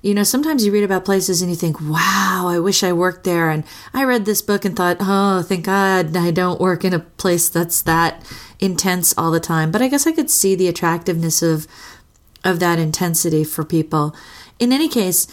you 0.00 0.14
know, 0.14 0.22
sometimes 0.22 0.64
you 0.64 0.72
read 0.72 0.84
about 0.84 1.04
places 1.04 1.42
and 1.42 1.50
you 1.50 1.56
think, 1.56 1.80
wow, 1.80 2.46
I 2.48 2.58
wish 2.60 2.84
I 2.84 2.92
worked 2.92 3.24
there. 3.24 3.50
And 3.50 3.64
I 3.92 4.04
read 4.04 4.24
this 4.24 4.42
book 4.42 4.64
and 4.64 4.76
thought, 4.76 4.98
oh, 5.00 5.42
thank 5.42 5.64
God 5.64 6.16
I 6.16 6.30
don't 6.30 6.60
work 6.60 6.84
in 6.84 6.94
a 6.94 7.00
place 7.00 7.48
that's 7.48 7.82
that 7.82 8.24
intense 8.60 9.12
all 9.18 9.32
the 9.32 9.40
time. 9.40 9.72
But 9.72 9.82
I 9.82 9.88
guess 9.88 10.06
I 10.06 10.12
could 10.12 10.30
see 10.30 10.54
the 10.54 10.68
attractiveness 10.68 11.42
of, 11.42 11.66
of 12.44 12.60
that 12.60 12.78
intensity 12.78 13.42
for 13.42 13.64
people. 13.64 14.14
In 14.60 14.72
any 14.72 14.88
case, 14.88 15.26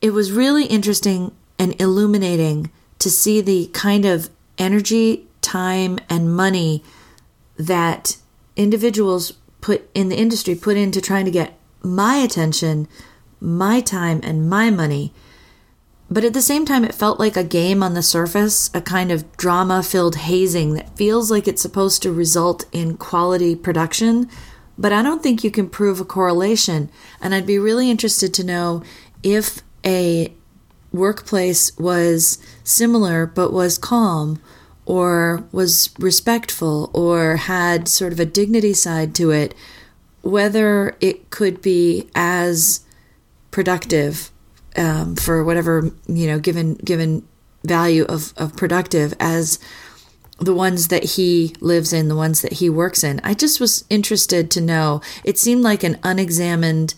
it 0.00 0.12
was 0.12 0.32
really 0.32 0.64
interesting 0.64 1.32
and 1.58 1.78
illuminating 1.80 2.70
to 2.98 3.10
see 3.10 3.40
the 3.42 3.66
kind 3.74 4.06
of 4.06 4.30
energy, 4.56 5.26
time, 5.42 5.98
and 6.08 6.34
money 6.34 6.82
that 7.58 8.16
individuals 8.56 9.32
put 9.60 9.88
in 9.94 10.08
the 10.08 10.16
industry 10.16 10.54
put 10.54 10.76
into 10.76 11.00
trying 11.00 11.24
to 11.24 11.30
get 11.30 11.58
my 11.82 12.16
attention 12.16 12.88
my 13.42 13.80
time 13.80 14.20
and 14.22 14.48
my 14.48 14.70
money. 14.70 15.12
But 16.10 16.24
at 16.24 16.34
the 16.34 16.42
same 16.42 16.64
time, 16.64 16.84
it 16.84 16.94
felt 16.94 17.18
like 17.18 17.36
a 17.36 17.44
game 17.44 17.82
on 17.82 17.94
the 17.94 18.02
surface, 18.02 18.70
a 18.74 18.80
kind 18.80 19.10
of 19.10 19.36
drama 19.36 19.82
filled 19.82 20.16
hazing 20.16 20.74
that 20.74 20.96
feels 20.96 21.30
like 21.30 21.48
it's 21.48 21.62
supposed 21.62 22.02
to 22.02 22.12
result 22.12 22.66
in 22.70 22.96
quality 22.96 23.56
production. 23.56 24.28
But 24.76 24.92
I 24.92 25.02
don't 25.02 25.22
think 25.22 25.42
you 25.42 25.50
can 25.50 25.68
prove 25.68 26.00
a 26.00 26.04
correlation. 26.04 26.90
And 27.20 27.34
I'd 27.34 27.46
be 27.46 27.58
really 27.58 27.90
interested 27.90 28.34
to 28.34 28.44
know 28.44 28.82
if 29.22 29.62
a 29.84 30.32
workplace 30.92 31.76
was 31.78 32.38
similar 32.62 33.24
but 33.24 33.52
was 33.52 33.78
calm 33.78 34.40
or 34.84 35.44
was 35.50 35.90
respectful 35.98 36.90
or 36.92 37.36
had 37.36 37.88
sort 37.88 38.12
of 38.12 38.20
a 38.20 38.26
dignity 38.26 38.74
side 38.74 39.14
to 39.14 39.30
it, 39.30 39.54
whether 40.20 40.96
it 41.00 41.30
could 41.30 41.62
be 41.62 42.10
as 42.14 42.80
productive 43.52 44.32
um, 44.76 45.14
for 45.14 45.44
whatever 45.44 45.92
you 46.08 46.26
know 46.26 46.40
given 46.40 46.74
given 46.74 47.26
value 47.64 48.04
of, 48.04 48.34
of 48.36 48.56
productive 48.56 49.14
as 49.20 49.60
the 50.38 50.54
ones 50.54 50.88
that 50.88 51.04
he 51.04 51.54
lives 51.60 51.92
in 51.92 52.08
the 52.08 52.16
ones 52.16 52.42
that 52.42 52.54
he 52.54 52.68
works 52.68 53.04
in. 53.04 53.20
I 53.22 53.34
just 53.34 53.60
was 53.60 53.84
interested 53.88 54.50
to 54.50 54.60
know 54.60 55.00
it 55.22 55.38
seemed 55.38 55.62
like 55.62 55.84
an 55.84 55.98
unexamined 56.02 56.94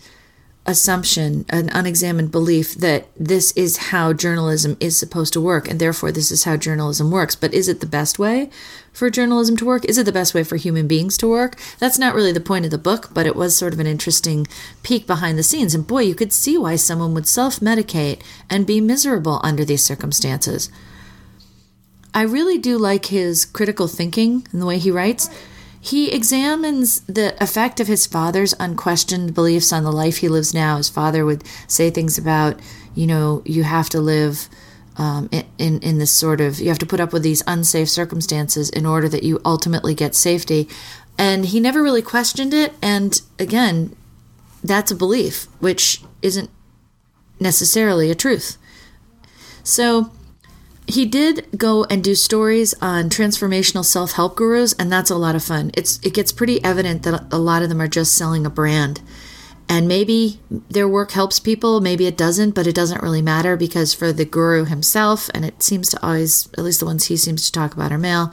assumption, 0.65 1.45
an 1.49 1.69
unexamined 1.69 2.31
belief 2.31 2.73
that 2.75 3.07
this 3.15 3.51
is 3.51 3.77
how 3.77 4.13
journalism 4.13 4.75
is 4.79 4.97
supposed 4.97 5.33
to 5.33 5.41
work, 5.41 5.69
and 5.69 5.79
therefore 5.79 6.11
this 6.11 6.31
is 6.31 6.43
how 6.43 6.57
journalism 6.57 7.11
works. 7.11 7.35
But 7.35 7.53
is 7.53 7.67
it 7.67 7.81
the 7.81 7.85
best 7.85 8.17
way 8.17 8.49
for 8.91 9.09
journalism 9.09 9.55
to 9.57 9.65
work? 9.65 9.85
Is 9.85 9.97
it 9.97 10.05
the 10.05 10.11
best 10.11 10.33
way 10.33 10.43
for 10.43 10.55
human 10.55 10.87
beings 10.87 11.17
to 11.17 11.27
work? 11.27 11.55
That's 11.77 11.99
not 11.99 12.15
really 12.15 12.31
the 12.31 12.39
point 12.39 12.65
of 12.65 12.71
the 12.71 12.77
book, 12.77 13.09
but 13.13 13.27
it 13.27 13.35
was 13.35 13.55
sort 13.55 13.73
of 13.73 13.79
an 13.79 13.87
interesting 13.87 14.47
peek 14.81 15.05
behind 15.05 15.37
the 15.37 15.43
scenes. 15.43 15.75
And 15.75 15.85
boy, 15.85 16.01
you 16.01 16.15
could 16.15 16.33
see 16.33 16.57
why 16.57 16.77
someone 16.77 17.13
would 17.13 17.27
self 17.27 17.59
medicate 17.59 18.21
and 18.49 18.65
be 18.65 18.81
miserable 18.81 19.39
under 19.43 19.63
these 19.63 19.85
circumstances. 19.85 20.71
I 22.13 22.21
really 22.21 22.57
do 22.57 22.77
like 22.77 23.07
his 23.07 23.45
critical 23.45 23.87
thinking 23.87 24.47
and 24.51 24.61
the 24.61 24.65
way 24.65 24.79
he 24.79 24.89
writes. 24.89 25.29
He 25.85 26.11
examines 26.11 27.01
the 27.01 27.35
effect 27.39 27.79
of 27.79 27.85
his 27.85 28.07
father's 28.07 28.55
unquestioned 28.59 29.35
beliefs 29.35 29.71
on 29.71 29.83
the 29.83 29.91
life 29.91 30.17
he 30.17 30.27
lives 30.27 30.51
now. 30.51 30.77
His 30.77 30.89
father 30.89 31.23
would 31.23 31.43
say 31.67 31.91
things 31.91 32.17
about, 32.17 32.59
you 32.95 33.05
know, 33.05 33.43
you 33.45 33.61
have 33.61 33.87
to 33.89 34.01
live 34.01 34.49
um, 34.97 35.29
in 35.59 35.79
in 35.81 35.99
this 35.99 36.11
sort 36.11 36.41
of 36.41 36.59
you 36.59 36.69
have 36.69 36.79
to 36.79 36.87
put 36.87 36.99
up 36.99 37.13
with 37.13 37.21
these 37.21 37.43
unsafe 37.45 37.87
circumstances 37.87 38.71
in 38.71 38.87
order 38.87 39.07
that 39.07 39.21
you 39.21 39.39
ultimately 39.45 39.93
get 39.93 40.15
safety, 40.15 40.67
and 41.19 41.45
he 41.45 41.59
never 41.59 41.83
really 41.83 42.01
questioned 42.01 42.55
it. 42.55 42.73
And 42.81 43.21
again, 43.37 43.95
that's 44.63 44.89
a 44.89 44.95
belief 44.95 45.45
which 45.59 46.01
isn't 46.23 46.49
necessarily 47.39 48.09
a 48.09 48.15
truth. 48.15 48.57
So 49.63 50.09
he 50.87 51.05
did 51.05 51.47
go 51.57 51.85
and 51.85 52.03
do 52.03 52.15
stories 52.15 52.73
on 52.81 53.09
transformational 53.09 53.83
self-help 53.83 54.35
gurus 54.35 54.73
and 54.73 54.91
that's 54.91 55.09
a 55.09 55.15
lot 55.15 55.35
of 55.35 55.43
fun. 55.43 55.71
It's 55.73 55.99
it 56.03 56.13
gets 56.13 56.31
pretty 56.31 56.63
evident 56.63 57.03
that 57.03 57.25
a 57.31 57.39
lot 57.39 57.63
of 57.63 57.69
them 57.69 57.81
are 57.81 57.87
just 57.87 58.15
selling 58.15 58.45
a 58.45 58.49
brand. 58.49 59.01
And 59.67 59.87
maybe 59.87 60.39
their 60.69 60.87
work 60.87 61.11
helps 61.11 61.39
people, 61.39 61.81
maybe 61.81 62.05
it 62.05 62.17
doesn't, 62.17 62.51
but 62.51 62.67
it 62.67 62.75
doesn't 62.75 63.01
really 63.01 63.21
matter 63.21 63.57
because 63.57 63.95
for 63.95 64.13
the 64.13 64.23
guru 64.25 64.65
himself, 64.65 65.27
and 65.33 65.43
it 65.43 65.63
seems 65.63 65.89
to 65.89 66.05
always, 66.05 66.47
at 66.53 66.63
least 66.63 66.81
the 66.81 66.85
ones 66.85 67.05
he 67.05 67.17
seems 67.17 67.45
to 67.45 67.51
talk 67.51 67.73
about 67.73 67.91
are 67.91 67.97
male, 67.97 68.31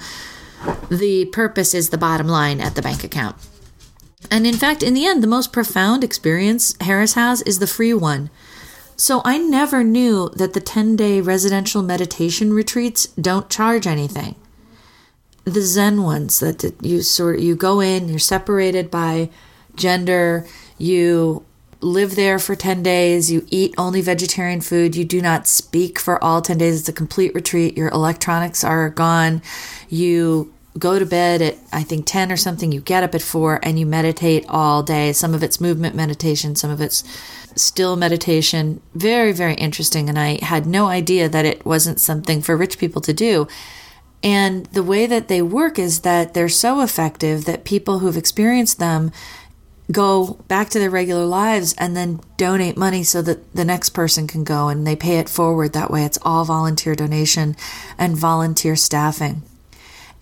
the 0.91 1.25
purpose 1.27 1.73
is 1.73 1.89
the 1.89 1.97
bottom 1.97 2.29
line 2.29 2.61
at 2.61 2.75
the 2.75 2.83
bank 2.83 3.03
account. 3.03 3.37
And 4.31 4.47
in 4.47 4.55
fact, 4.55 4.83
in 4.83 4.93
the 4.93 5.07
end, 5.07 5.23
the 5.23 5.27
most 5.27 5.53
profound 5.53 6.05
experience 6.05 6.77
Harris 6.83 7.15
has 7.15 7.41
is 7.43 7.59
the 7.59 7.67
free 7.67 7.95
one. 7.95 8.29
So 8.97 9.21
I 9.25 9.39
never 9.39 9.83
knew 9.83 10.31
that 10.37 10.53
the 10.53 10.61
10 10.61 10.97
day 10.97 11.21
residential 11.21 11.83
meditation 11.83 12.53
retreats 12.53 13.07
don't 13.09 13.51
charge 13.51 13.87
anything. 13.87 14.37
The 15.45 15.63
Zen 15.63 16.03
ones 16.03 16.39
that 16.41 16.73
you 16.81 17.03
sort 17.03 17.37
of, 17.37 17.43
you 17.43 17.57
go 17.57 17.81
in, 17.81 18.09
you're 18.09 18.19
separated 18.19 18.91
by 18.91 19.31
gender, 19.75 20.47
you 20.79 21.45
live 21.81 22.15
there 22.15 22.39
for 22.39 22.55
10 22.55 22.83
days, 22.83 23.31
you 23.31 23.45
eat 23.51 23.75
only 23.77 24.01
vegetarian 24.01 24.61
food, 24.61 24.95
you 24.95 25.05
do 25.05 25.21
not 25.21 25.49
speak 25.49 25.99
for 25.99 26.23
all 26.23 26.41
10 26.41 26.59
days. 26.59 26.81
It's 26.81 26.89
a 26.89 26.93
complete 26.93 27.35
retreat. 27.35 27.77
Your 27.77 27.89
electronics 27.89 28.63
are 28.63 28.89
gone. 28.89 29.43
You 29.89 30.55
go 30.79 30.99
to 30.99 31.05
bed 31.05 31.43
at 31.43 31.57
I 31.73 31.83
think 31.83 32.07
10 32.07 32.33
or 32.33 32.37
something, 32.37 32.73
you 32.73 32.81
get 32.81 33.03
up 33.03 33.15
at 33.15 33.23
4 33.23 33.61
and 33.63 33.79
you 33.79 33.85
meditate 33.85 34.47
all 34.49 34.83
day. 34.83 35.13
Some 35.13 35.35
of 35.35 35.43
it's 35.43 35.61
movement 35.61 35.95
meditation, 35.95 36.57
some 36.57 36.71
of 36.71 36.81
it's 36.81 37.05
still 37.59 37.97
meditation. 37.97 38.81
Very 38.95 39.33
very 39.33 39.55
interesting 39.55 40.09
and 40.09 40.19
I 40.19 40.39
had 40.45 40.67
no 40.67 40.87
idea 40.87 41.29
that 41.29 41.45
it 41.45 41.65
wasn't 41.65 42.01
something 42.01 42.43
for 42.43 42.57
rich 42.57 42.79
people 42.79 43.01
to 43.03 43.13
do. 43.13 43.47
And 44.23 44.67
the 44.67 44.85
way 44.85 45.07
that 45.07 45.29
they 45.29 45.43
work 45.43 45.79
is 45.79 46.01
that 46.01 46.33
they're 46.33 46.49
so 46.49 46.81
effective 46.81 47.45
that 47.45 47.65
people 47.65 47.99
who've 47.99 48.17
experienced 48.17 48.79
them 48.79 49.11
go 49.91 50.39
back 50.49 50.71
to 50.71 50.79
their 50.79 50.91
regular 50.91 51.25
lives 51.25 51.75
and 51.77 51.97
then 51.97 52.21
donate 52.37 52.77
money 52.77 53.03
so 53.03 53.21
that 53.23 53.55
the 53.55 53.65
next 53.65 53.91
person 53.91 54.27
can 54.27 54.45
go 54.45 54.69
and 54.69 54.87
they 54.87 54.97
pay 54.97 55.19
it 55.19 55.29
forward 55.29 55.73
that 55.73 55.91
way. 55.91 56.05
It's 56.05 56.19
all 56.23 56.45
volunteer 56.45 56.95
donation 56.95 57.57
and 57.99 58.17
volunteer 58.17 58.77
staffing. 58.77 59.43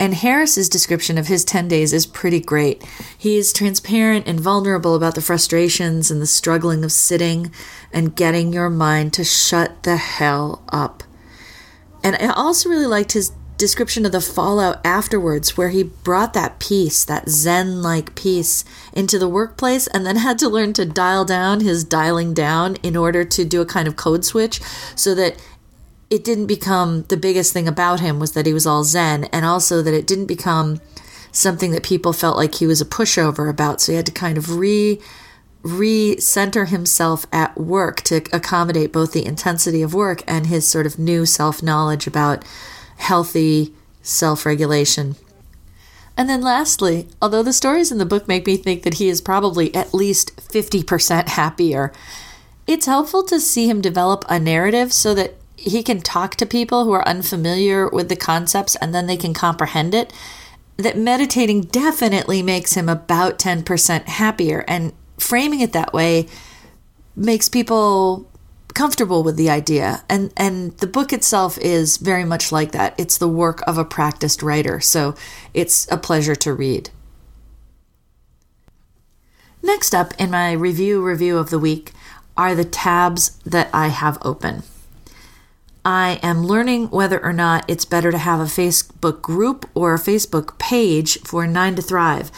And 0.01 0.15
Harris's 0.15 0.71
description 0.71 1.19
of 1.19 1.27
his 1.27 1.45
10 1.45 1.69
days 1.69 1.93
is 1.93 2.07
pretty 2.07 2.41
great. 2.41 2.83
He 3.19 3.37
is 3.37 3.53
transparent 3.53 4.27
and 4.27 4.41
vulnerable 4.41 4.95
about 4.95 5.15
the 5.15 5.21
frustrations 5.21 6.11
and 6.11 6.23
the 6.23 6.27
struggling 6.27 6.83
of 6.83 6.91
sitting 6.91 7.53
and 7.93 8.17
getting 8.17 8.51
your 8.51 8.71
mind 8.71 9.13
to 9.13 9.25
shut 9.25 9.83
the 9.83 9.99
hell 9.99 10.63
up. 10.71 11.03
And 12.03 12.17
I 12.17 12.29
also 12.29 12.71
really 12.71 12.87
liked 12.87 13.13
his 13.13 13.33
description 13.59 14.07
of 14.07 14.13
the 14.13 14.23
fallout 14.23 14.81
afterwards, 14.87 15.55
where 15.55 15.69
he 15.69 15.83
brought 15.83 16.33
that 16.33 16.59
peace, 16.59 17.05
that 17.05 17.29
Zen 17.29 17.83
like 17.83 18.15
peace, 18.15 18.65
into 18.95 19.19
the 19.19 19.29
workplace 19.29 19.87
and 19.89 20.07
then 20.07 20.17
had 20.17 20.39
to 20.39 20.49
learn 20.49 20.73
to 20.73 20.87
dial 20.87 21.27
down 21.27 21.61
his 21.61 21.85
dialing 21.85 22.33
down 22.33 22.77
in 22.77 22.97
order 22.97 23.23
to 23.23 23.45
do 23.45 23.61
a 23.61 23.67
kind 23.67 23.87
of 23.87 23.97
code 23.97 24.25
switch 24.25 24.63
so 24.97 25.15
that 25.15 25.37
it 26.11 26.25
didn't 26.25 26.47
become 26.47 27.05
the 27.09 27.17
biggest 27.17 27.53
thing 27.53 27.69
about 27.69 28.01
him 28.01 28.19
was 28.19 28.33
that 28.33 28.47
he 28.47 28.53
was 28.53 28.67
all 28.67 28.83
Zen, 28.85 29.25
and 29.27 29.47
also 29.47 29.81
that 29.81 29.95
it 29.95 30.07
didn't 30.07 30.27
become 30.27 30.81
something 31.33 31.71
that 31.71 31.85
people 31.85 32.13
felt 32.13 32.37
like 32.37 32.57
he 32.57 32.67
was 32.67 32.81
a 32.81 32.85
pushover 32.85 33.49
about. 33.49 33.81
So 33.81 33.93
he 33.93 33.97
had 33.97 34.07
to 34.07 34.13
kind 34.13 34.37
of 34.37 34.59
re 34.59 35.01
re-center 35.63 36.65
himself 36.65 37.27
at 37.31 37.55
work 37.59 38.01
to 38.01 38.17
accommodate 38.33 38.91
both 38.91 39.13
the 39.13 39.27
intensity 39.27 39.83
of 39.83 39.93
work 39.93 40.23
and 40.27 40.47
his 40.47 40.67
sort 40.67 40.87
of 40.87 40.99
new 40.99 41.27
self-knowledge 41.27 42.07
about 42.07 42.43
healthy 42.97 43.75
self 44.03 44.47
regulation. 44.47 45.17
And 46.17 46.29
then, 46.29 46.43
lastly, 46.43 47.09
although 47.23 47.43
the 47.43 47.53
stories 47.53 47.93
in 47.93 47.99
the 47.99 48.07
book 48.07 48.27
make 48.27 48.47
me 48.47 48.57
think 48.57 48.83
that 48.83 48.95
he 48.95 49.09
is 49.09 49.21
probably 49.21 49.75
at 49.75 49.95
least 49.95 50.37
50% 50.37 51.29
happier, 51.29 51.93
it's 52.67 52.87
helpful 52.87 53.23
to 53.25 53.39
see 53.39 53.69
him 53.69 53.81
develop 53.81 54.25
a 54.29 54.39
narrative 54.39 54.93
so 54.93 55.15
that 55.15 55.35
he 55.61 55.83
can 55.83 56.01
talk 56.01 56.37
to 56.37 56.47
people 56.47 56.85
who 56.85 56.93
are 56.93 57.07
unfamiliar 57.07 57.87
with 57.87 58.09
the 58.09 58.17
concepts 58.17 58.77
and 58.77 58.95
then 58.95 59.07
they 59.07 59.17
can 59.17 59.35
comprehend 59.35 59.95
it. 59.95 60.11
That 60.79 60.97
meditating 60.97 61.63
definitely 61.63 62.43
makes 62.43 62.73
him 62.73 62.89
about 62.89 63.39
10% 63.39 64.05
happier. 64.07 64.65
And 64.67 64.95
framing 65.19 65.61
it 65.61 65.75
that 65.75 65.93
way 65.93 66.27
makes 67.15 67.51
people 67.51 68.27
comfortable 68.73 69.23
with 69.23 69.37
the 69.37 69.51
idea 69.51 70.03
and 70.09 70.33
and 70.37 70.79
the 70.79 70.87
book 70.87 71.13
itself 71.13 71.59
is 71.59 71.97
very 71.97 72.25
much 72.25 72.53
like 72.53 72.71
that 72.71 72.95
it's 72.97 73.19
the 73.19 73.29
work 73.29 73.61
of 73.67 73.77
a 73.77 73.85
practiced 73.85 74.45
writer 74.45 74.79
so 74.79 75.13
it's 75.53 75.91
a 75.91 75.97
pleasure 75.97 76.37
to 76.37 76.55
read 76.55 76.89
next 79.61 79.93
up 79.93 80.15
in 80.21 80.31
my 80.31 80.53
review 80.53 81.05
review 81.05 81.37
of 81.37 81.51
the 81.51 81.59
week 81.59 81.91
are 82.37 82.55
the 82.55 82.65
tabs 82.65 83.37
that 83.45 83.69
i 83.75 83.89
have 83.89 84.17
open 84.23 84.63
i 85.85 86.19
am 86.23 86.45
learning 86.45 86.89
whether 86.91 87.23
or 87.25 87.33
not 87.33 87.65
it's 87.69 87.85
better 87.85 88.11
to 88.11 88.19
have 88.19 88.41
a 88.41 88.45
facebook 88.45 89.23
group 89.23 89.69
or 89.75 89.95
a 89.95 89.99
facebook 89.99 90.59
page 90.59 91.19
for 91.21 91.47
9 91.47 91.77
to 91.77 91.83
thrive 91.83 92.31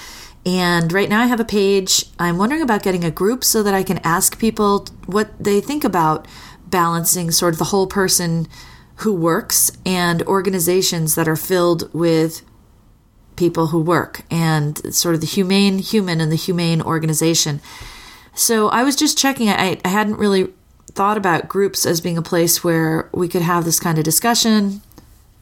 and 0.44 0.92
right 0.92 1.08
now 1.08 1.22
I 1.22 1.26
have 1.26 1.40
a 1.40 1.44
page. 1.44 2.06
I'm 2.18 2.36
wondering 2.36 2.62
about 2.62 2.82
getting 2.82 3.04
a 3.04 3.10
group 3.10 3.44
so 3.44 3.62
that 3.62 3.74
I 3.74 3.82
can 3.82 3.98
ask 3.98 4.38
people 4.38 4.86
what 5.06 5.30
they 5.38 5.60
think 5.60 5.84
about 5.84 6.26
balancing 6.66 7.30
sort 7.30 7.54
of 7.54 7.58
the 7.58 7.66
whole 7.66 7.86
person 7.86 8.48
who 8.96 9.14
works 9.14 9.70
and 9.86 10.22
organizations 10.22 11.14
that 11.14 11.28
are 11.28 11.36
filled 11.36 11.92
with 11.94 12.42
people 13.36 13.68
who 13.68 13.80
work 13.80 14.22
and 14.30 14.94
sort 14.94 15.14
of 15.14 15.20
the 15.20 15.26
humane 15.26 15.78
human 15.78 16.20
and 16.20 16.32
the 16.32 16.36
humane 16.36 16.82
organization. 16.82 17.60
So 18.34 18.68
I 18.68 18.82
was 18.82 18.96
just 18.96 19.16
checking. 19.16 19.48
I, 19.48 19.78
I 19.84 19.88
hadn't 19.88 20.16
really 20.16 20.52
thought 20.94 21.16
about 21.16 21.48
groups 21.48 21.86
as 21.86 22.00
being 22.00 22.18
a 22.18 22.22
place 22.22 22.62
where 22.62 23.08
we 23.12 23.28
could 23.28 23.42
have 23.42 23.64
this 23.64 23.80
kind 23.80 23.98
of 23.98 24.04
discussion, 24.04 24.82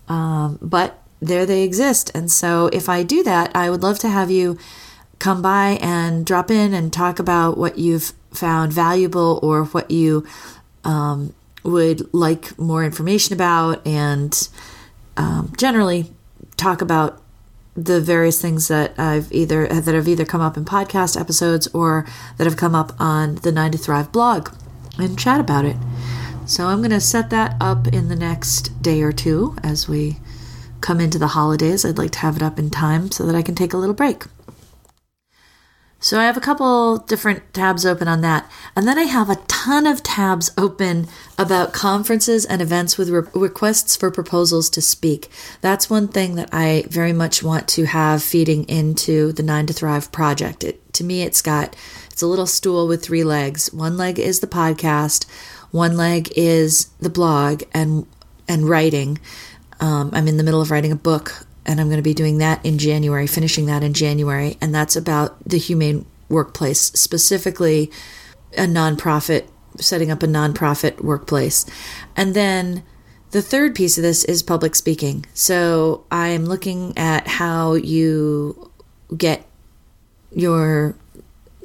um, 0.08 0.58
but 0.62 1.02
there 1.20 1.44
they 1.44 1.62
exist. 1.62 2.10
And 2.14 2.30
so 2.30 2.68
if 2.72 2.88
I 2.88 3.02
do 3.02 3.22
that, 3.24 3.54
I 3.54 3.70
would 3.70 3.82
love 3.82 3.98
to 4.00 4.08
have 4.08 4.30
you 4.30 4.58
come 5.18 5.42
by 5.42 5.78
and 5.82 6.24
drop 6.24 6.50
in 6.50 6.72
and 6.72 6.92
talk 6.92 7.18
about 7.18 7.58
what 7.58 7.78
you've 7.78 8.12
found 8.32 8.72
valuable 8.72 9.38
or 9.42 9.64
what 9.64 9.90
you 9.90 10.26
um, 10.84 11.34
would 11.62 12.12
like 12.14 12.58
more 12.58 12.84
information 12.84 13.34
about, 13.34 13.86
and 13.86 14.48
um, 15.16 15.52
generally 15.58 16.10
talk 16.56 16.80
about 16.80 17.20
the 17.76 18.00
various 18.00 18.40
things 18.40 18.68
that 18.68 18.98
I've 18.98 19.30
either 19.32 19.66
that 19.66 19.94
have 19.94 20.08
either 20.08 20.24
come 20.24 20.40
up 20.40 20.56
in 20.56 20.64
podcast 20.64 21.20
episodes 21.20 21.66
or 21.68 22.06
that 22.38 22.44
have 22.44 22.56
come 22.56 22.74
up 22.74 22.92
on 22.98 23.36
the 23.36 23.52
Nine 23.52 23.72
to 23.72 23.78
Thrive 23.78 24.10
blog 24.10 24.48
and 25.00 25.18
chat 25.18 25.40
about 25.40 25.64
it. 25.64 25.76
So 26.46 26.66
I'm 26.66 26.78
going 26.78 26.90
to 26.90 27.00
set 27.00 27.30
that 27.30 27.56
up 27.60 27.86
in 27.88 28.08
the 28.08 28.16
next 28.16 28.82
day 28.82 29.02
or 29.02 29.12
two 29.12 29.56
as 29.62 29.88
we 29.88 30.18
come 30.80 31.00
into 31.00 31.18
the 31.18 31.28
holidays. 31.28 31.84
I'd 31.84 31.98
like 31.98 32.12
to 32.12 32.18
have 32.20 32.36
it 32.36 32.42
up 32.42 32.58
in 32.58 32.70
time 32.70 33.10
so 33.10 33.24
that 33.26 33.34
I 33.34 33.42
can 33.42 33.54
take 33.54 33.72
a 33.72 33.76
little 33.76 33.94
break. 33.94 34.24
So 36.02 36.18
I 36.18 36.24
have 36.24 36.38
a 36.38 36.40
couple 36.40 36.96
different 36.96 37.52
tabs 37.52 37.84
open 37.84 38.08
on 38.08 38.22
that. 38.22 38.50
And 38.74 38.88
then 38.88 38.98
I 38.98 39.02
have 39.02 39.28
a 39.28 39.36
ton 39.48 39.86
of 39.86 40.02
tabs 40.02 40.50
open 40.56 41.08
about 41.36 41.74
conferences 41.74 42.46
and 42.46 42.62
events 42.62 42.96
with 42.96 43.10
re- 43.10 43.28
requests 43.34 43.96
for 43.96 44.10
proposals 44.10 44.70
to 44.70 44.80
speak. 44.80 45.28
That's 45.60 45.90
one 45.90 46.08
thing 46.08 46.36
that 46.36 46.48
I 46.52 46.84
very 46.88 47.12
much 47.12 47.42
want 47.42 47.68
to 47.68 47.84
have 47.84 48.22
feeding 48.22 48.64
into 48.64 49.32
the 49.32 49.42
Nine 49.42 49.66
to 49.66 49.74
Thrive 49.74 50.10
project. 50.10 50.64
It, 50.64 50.94
to 50.94 51.04
me, 51.04 51.20
it's 51.22 51.42
got, 51.42 51.76
it's 52.20 52.22
a 52.22 52.26
little 52.26 52.46
stool 52.46 52.86
with 52.86 53.02
three 53.02 53.24
legs. 53.24 53.72
One 53.72 53.96
leg 53.96 54.18
is 54.18 54.40
the 54.40 54.46
podcast. 54.46 55.26
One 55.70 55.96
leg 55.96 56.30
is 56.36 56.90
the 57.00 57.08
blog 57.08 57.62
and, 57.72 58.06
and 58.46 58.68
writing. 58.68 59.18
Um, 59.80 60.10
I'm 60.12 60.28
in 60.28 60.36
the 60.36 60.42
middle 60.42 60.60
of 60.60 60.70
writing 60.70 60.92
a 60.92 60.96
book 60.96 61.46
and 61.64 61.80
I'm 61.80 61.86
going 61.86 61.96
to 61.96 62.02
be 62.02 62.12
doing 62.12 62.36
that 62.36 62.62
in 62.62 62.76
January, 62.76 63.26
finishing 63.26 63.64
that 63.66 63.82
in 63.82 63.94
January, 63.94 64.58
and 64.60 64.74
that's 64.74 64.96
about 64.96 65.42
the 65.48 65.56
humane 65.56 66.04
workplace, 66.28 66.92
specifically 66.92 67.90
a 68.54 68.64
nonprofit, 68.64 69.46
setting 69.78 70.10
up 70.10 70.22
a 70.22 70.26
nonprofit 70.26 71.00
workplace. 71.00 71.64
And 72.16 72.34
then 72.34 72.82
the 73.30 73.40
third 73.40 73.74
piece 73.74 73.96
of 73.96 74.02
this 74.02 74.24
is 74.26 74.42
public 74.42 74.74
speaking. 74.74 75.24
So 75.32 76.04
I 76.10 76.28
am 76.28 76.44
looking 76.44 76.98
at 76.98 77.26
how 77.26 77.72
you 77.76 78.70
get 79.16 79.46
your 80.32 80.96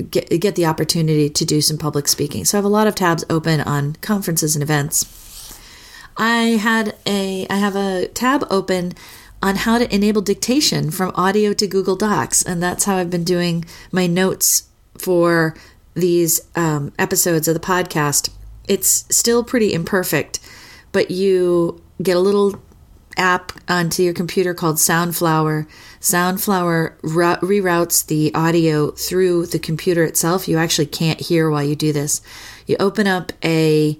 get 0.10 0.30
get 0.40 0.56
the 0.56 0.66
opportunity 0.66 1.30
to 1.30 1.46
do 1.46 1.62
some 1.62 1.78
public 1.78 2.08
speaking. 2.08 2.46
So 2.46 2.58
I 2.58 2.60
have 2.60 2.66
a 2.66 2.70
lot 2.70 2.88
of 2.88 2.96
tabs 2.96 3.24
open 3.30 3.62
on 3.62 3.94
conferences 4.02 4.56
and 4.56 4.64
events. 4.64 5.60
I 6.18 6.58
had 6.58 6.96
a 7.06 7.46
I 7.50 7.56
have 7.56 7.76
a 7.76 8.08
tab 8.08 8.46
open 8.50 8.94
on 9.42 9.58
how 9.58 9.78
to 9.78 9.94
enable 9.94 10.22
dictation 10.22 10.90
from 10.90 11.12
audio 11.14 11.54
to 11.54 11.68
Google 11.68 11.96
Docs. 11.96 12.42
And 12.42 12.64
that's 12.64 12.86
how 12.86 12.98
I've 12.98 13.12
been 13.12 13.24
doing 13.24 13.66
my 13.92 14.08
notes 14.08 14.70
for 14.98 15.56
these 15.94 16.42
um, 16.56 16.92
episodes 16.98 17.48
of 17.48 17.54
the 17.54 17.60
podcast. 17.60 18.30
it's 18.68 19.06
still 19.16 19.44
pretty 19.44 19.72
imperfect, 19.74 20.40
but 20.92 21.12
you 21.12 21.80
get 22.02 22.18
a 22.18 22.20
little 22.20 22.60
app 23.18 23.52
onto 23.68 24.04
your 24.04 24.14
computer 24.14 24.54
called 24.54 24.78
Soundflower. 24.78 25.68
Soundflower 26.00 26.98
reroutes 27.02 28.06
the 28.06 28.34
audio 28.34 28.92
through 28.92 29.48
the 29.48 29.60
computer 29.60 30.04
itself. 30.04 30.48
You 30.48 30.58
actually 30.58 30.88
can't 30.88 31.20
hear 31.20 31.50
while 31.50 31.64
you 31.64 31.76
do 31.76 31.92
this. 31.94 32.22
You 32.68 32.76
open 32.80 33.08
up 33.08 33.32
a 33.44 33.98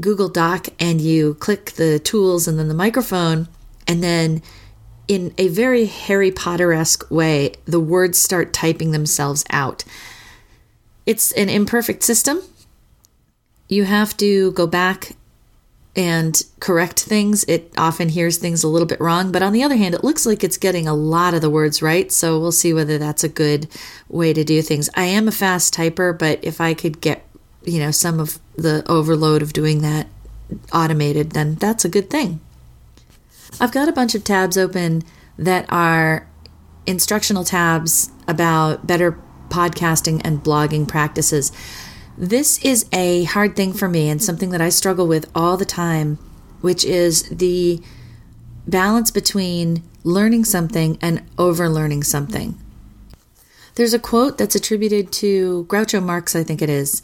Google 0.00 0.28
Doc 0.28 0.68
and 0.78 1.00
you 1.00 1.34
click 1.34 1.72
the 1.72 1.98
tools 1.98 2.46
and 2.46 2.58
then 2.58 2.68
the 2.68 2.74
microphone, 2.74 3.48
and 3.88 4.02
then 4.02 4.42
in 5.08 5.32
a 5.38 5.48
very 5.48 5.86
Harry 5.86 6.30
Potter 6.30 6.72
esque 6.72 7.10
way, 7.10 7.52
the 7.64 7.80
words 7.80 8.18
start 8.18 8.52
typing 8.52 8.90
themselves 8.90 9.44
out. 9.50 9.84
It's 11.06 11.32
an 11.32 11.48
imperfect 11.48 12.02
system. 12.02 12.40
You 13.68 13.84
have 13.84 14.16
to 14.18 14.52
go 14.52 14.66
back 14.66 15.15
and 15.96 16.44
correct 16.60 17.00
things. 17.00 17.42
It 17.44 17.72
often 17.78 18.10
hears 18.10 18.36
things 18.36 18.62
a 18.62 18.68
little 18.68 18.86
bit 18.86 19.00
wrong, 19.00 19.32
but 19.32 19.42
on 19.42 19.54
the 19.54 19.62
other 19.62 19.76
hand, 19.76 19.94
it 19.94 20.04
looks 20.04 20.26
like 20.26 20.44
it's 20.44 20.58
getting 20.58 20.86
a 20.86 20.94
lot 20.94 21.32
of 21.32 21.40
the 21.40 21.48
words 21.48 21.80
right. 21.80 22.12
So 22.12 22.38
we'll 22.38 22.52
see 22.52 22.74
whether 22.74 22.98
that's 22.98 23.24
a 23.24 23.28
good 23.28 23.66
way 24.08 24.34
to 24.34 24.44
do 24.44 24.60
things. 24.60 24.90
I 24.94 25.04
am 25.04 25.26
a 25.26 25.32
fast 25.32 25.74
typer, 25.74 26.16
but 26.16 26.38
if 26.44 26.60
I 26.60 26.74
could 26.74 27.00
get, 27.00 27.26
you 27.64 27.80
know, 27.80 27.90
some 27.90 28.20
of 28.20 28.38
the 28.56 28.84
overload 28.86 29.40
of 29.40 29.54
doing 29.54 29.80
that 29.80 30.06
automated, 30.72 31.30
then 31.30 31.54
that's 31.54 31.84
a 31.84 31.88
good 31.88 32.10
thing. 32.10 32.40
I've 33.58 33.72
got 33.72 33.88
a 33.88 33.92
bunch 33.92 34.14
of 34.14 34.22
tabs 34.22 34.58
open 34.58 35.02
that 35.38 35.64
are 35.70 36.28
instructional 36.86 37.42
tabs 37.42 38.10
about 38.28 38.86
better 38.86 39.18
podcasting 39.48 40.20
and 40.24 40.42
blogging 40.42 40.86
practices. 40.86 41.52
This 42.18 42.64
is 42.64 42.86
a 42.92 43.24
hard 43.24 43.56
thing 43.56 43.74
for 43.74 43.88
me 43.88 44.08
and 44.08 44.22
something 44.22 44.48
that 44.50 44.62
I 44.62 44.70
struggle 44.70 45.06
with 45.06 45.30
all 45.34 45.58
the 45.58 45.66
time, 45.66 46.18
which 46.62 46.82
is 46.82 47.24
the 47.28 47.82
balance 48.66 49.10
between 49.10 49.82
learning 50.02 50.46
something 50.46 50.98
and 51.02 51.22
overlearning 51.36 52.04
something. 52.04 52.58
There's 53.74 53.92
a 53.92 53.98
quote 53.98 54.38
that's 54.38 54.54
attributed 54.54 55.12
to 55.12 55.66
Groucho 55.68 56.02
Marx, 56.02 56.34
I 56.34 56.42
think 56.42 56.62
it 56.62 56.70
is, 56.70 57.02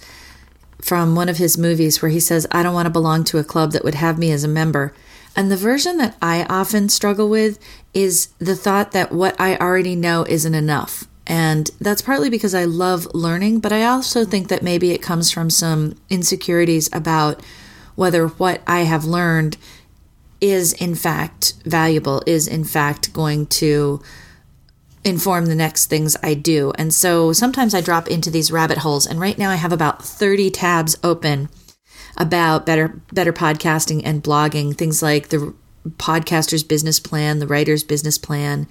from 0.81 1.15
one 1.15 1.29
of 1.29 1.37
his 1.37 1.59
movies 1.59 2.01
where 2.01 2.11
he 2.11 2.21
says, 2.21 2.47
I 2.51 2.63
don't 2.63 2.73
want 2.73 2.87
to 2.87 2.91
belong 2.91 3.25
to 3.25 3.39
a 3.39 3.45
club 3.45 3.73
that 3.73 3.85
would 3.85 3.97
have 3.97 4.19
me 4.19 4.33
as 4.33 4.45
a 4.45 4.49
member. 4.49 4.95
And 5.37 5.51
the 5.51 5.57
version 5.57 5.99
that 5.99 6.17
I 6.23 6.45
often 6.45 6.89
struggle 6.89 7.29
with 7.29 7.59
is 7.93 8.29
the 8.39 8.57
thought 8.57 8.93
that 8.93 9.13
what 9.13 9.39
I 9.39 9.57
already 9.57 9.95
know 9.95 10.25
isn't 10.27 10.55
enough. 10.55 11.07
And 11.27 11.71
that's 11.81 12.03
partly 12.03 12.31
because 12.31 12.55
I 12.55 12.65
love 12.65 13.07
learning, 13.15 13.61
but 13.61 13.73
I 13.73 13.85
also 13.85 14.25
think 14.25 14.49
that 14.49 14.63
maybe 14.63 14.91
it 14.91 15.03
comes 15.03 15.31
from 15.31 15.51
some 15.51 15.97
insecurities 16.11 16.91
about 16.93 17.41
whether 17.95 18.27
what 18.27 18.61
I 18.67 18.81
have 18.81 19.05
learned 19.05 19.57
is 20.41 20.73
in 20.73 20.95
fact 20.95 21.55
valuable, 21.65 22.23
is 22.27 22.49
in 22.49 22.65
fact 22.65 23.13
going 23.13 23.47
to 23.47 24.03
inform 25.05 25.47
the 25.47 25.55
next 25.55 25.87
things 25.87 26.17
I 26.23 26.35
do. 26.35 26.73
And 26.77 26.93
so 26.93 27.33
sometimes 27.33 27.75
I 27.75 27.81
drop 27.81 28.09
into 28.09 28.31
these 28.31 28.53
rabbit 28.53 28.79
holes 28.79 29.07
and 29.07 29.21
right 29.21 29.39
now 29.39 29.51
I 29.51 29.57
have 29.57 29.73
about 29.73 30.05
30 30.05 30.51
tabs 30.51 30.97
open 31.03 31.49
about 32.17 32.67
better 32.67 33.01
better 33.13 33.33
podcasting 33.33 34.03
and 34.05 34.23
blogging, 34.23 34.77
things 34.77 35.03
like 35.03 35.29
the 35.29 35.55
podcaster's 35.97 36.63
business 36.63 37.01
plan, 37.01 37.39
the 37.39 37.47
writer's 37.47 37.85
business 37.85 38.19
plan, 38.19 38.69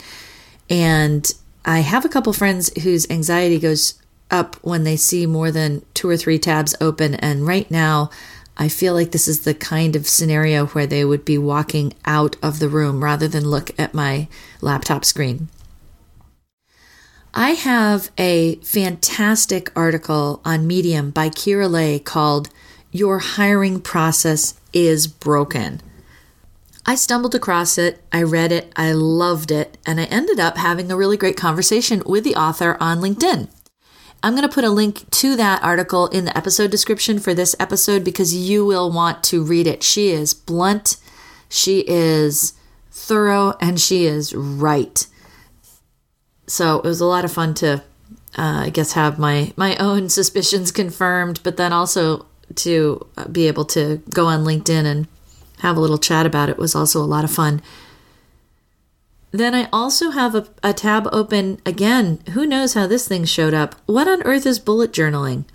and 0.69 1.33
I 1.63 1.79
have 1.79 2.05
a 2.05 2.09
couple 2.09 2.33
friends 2.33 2.71
whose 2.83 3.09
anxiety 3.09 3.59
goes 3.59 4.01
up 4.29 4.55
when 4.63 4.83
they 4.83 4.95
see 4.95 5.25
more 5.25 5.51
than 5.51 5.83
two 5.93 6.09
or 6.09 6.17
three 6.17 6.39
tabs 6.39 6.75
open. 6.81 7.15
And 7.15 7.45
right 7.45 7.69
now, 7.69 8.09
I 8.57 8.67
feel 8.67 8.93
like 8.93 9.11
this 9.11 9.27
is 9.27 9.41
the 9.41 9.53
kind 9.53 9.95
of 9.95 10.07
scenario 10.07 10.67
where 10.67 10.87
they 10.87 11.05
would 11.05 11.25
be 11.25 11.37
walking 11.37 11.93
out 12.05 12.35
of 12.41 12.59
the 12.59 12.69
room 12.69 13.03
rather 13.03 13.27
than 13.27 13.49
look 13.49 13.77
at 13.79 13.93
my 13.93 14.27
laptop 14.61 15.05
screen. 15.05 15.49
I 17.33 17.51
have 17.51 18.11
a 18.17 18.55
fantastic 18.57 19.71
article 19.75 20.41
on 20.43 20.67
Medium 20.67 21.11
by 21.11 21.29
Kira 21.29 21.69
Lay 21.69 21.97
called 21.97 22.49
Your 22.91 23.19
Hiring 23.19 23.79
Process 23.79 24.55
is 24.73 25.07
Broken. 25.07 25.81
I 26.85 26.95
stumbled 26.95 27.35
across 27.35 27.77
it, 27.77 28.01
I 28.11 28.23
read 28.23 28.51
it, 28.51 28.71
I 28.75 28.91
loved 28.93 29.51
it, 29.51 29.77
and 29.85 29.99
I 29.99 30.05
ended 30.05 30.39
up 30.39 30.57
having 30.57 30.91
a 30.91 30.97
really 30.97 31.17
great 31.17 31.37
conversation 31.37 32.01
with 32.05 32.23
the 32.23 32.35
author 32.35 32.75
on 32.79 32.99
LinkedIn. 32.99 33.49
I'm 34.23 34.33
going 34.33 34.47
to 34.47 34.53
put 34.53 34.63
a 34.63 34.69
link 34.69 35.09
to 35.09 35.35
that 35.35 35.63
article 35.63 36.07
in 36.07 36.25
the 36.25 36.35
episode 36.37 36.69
description 36.69 37.19
for 37.19 37.33
this 37.33 37.55
episode 37.59 38.03
because 38.03 38.35
you 38.35 38.65
will 38.65 38.91
want 38.91 39.23
to 39.25 39.43
read 39.43 39.67
it. 39.67 39.83
She 39.83 40.09
is 40.09 40.33
blunt, 40.33 40.97
she 41.49 41.83
is 41.87 42.53
thorough, 42.91 43.55
and 43.59 43.79
she 43.79 44.05
is 44.05 44.33
right. 44.33 45.07
So 46.47 46.77
it 46.77 46.83
was 46.83 47.01
a 47.01 47.05
lot 47.05 47.25
of 47.25 47.31
fun 47.31 47.53
to, 47.55 47.83
uh, 48.37 48.63
I 48.65 48.69
guess, 48.69 48.93
have 48.93 49.17
my 49.17 49.53
my 49.55 49.75
own 49.77 50.09
suspicions 50.17 50.71
confirmed, 50.71 51.39
but 51.43 51.57
then 51.57 51.73
also 51.73 52.25
to 52.55 53.07
be 53.31 53.47
able 53.47 53.65
to 53.65 54.01
go 54.13 54.25
on 54.25 54.43
LinkedIn 54.43 54.85
and 54.85 55.07
have 55.61 55.77
a 55.77 55.79
little 55.79 55.97
chat 55.97 56.25
about 56.25 56.49
it 56.49 56.57
was 56.57 56.75
also 56.75 57.01
a 57.01 57.05
lot 57.05 57.23
of 57.23 57.31
fun. 57.31 57.61
Then 59.31 59.55
I 59.55 59.69
also 59.71 60.11
have 60.11 60.35
a, 60.35 60.47
a, 60.61 60.73
tab 60.73 61.07
open 61.11 61.61
again. 61.65 62.19
Who 62.33 62.45
knows 62.45 62.73
how 62.73 62.85
this 62.85 63.07
thing 63.07 63.23
showed 63.23 63.53
up? 63.53 63.75
What 63.85 64.07
on 64.07 64.21
earth 64.23 64.45
is 64.45 64.59
bullet 64.59 64.91
journaling? 64.91 65.45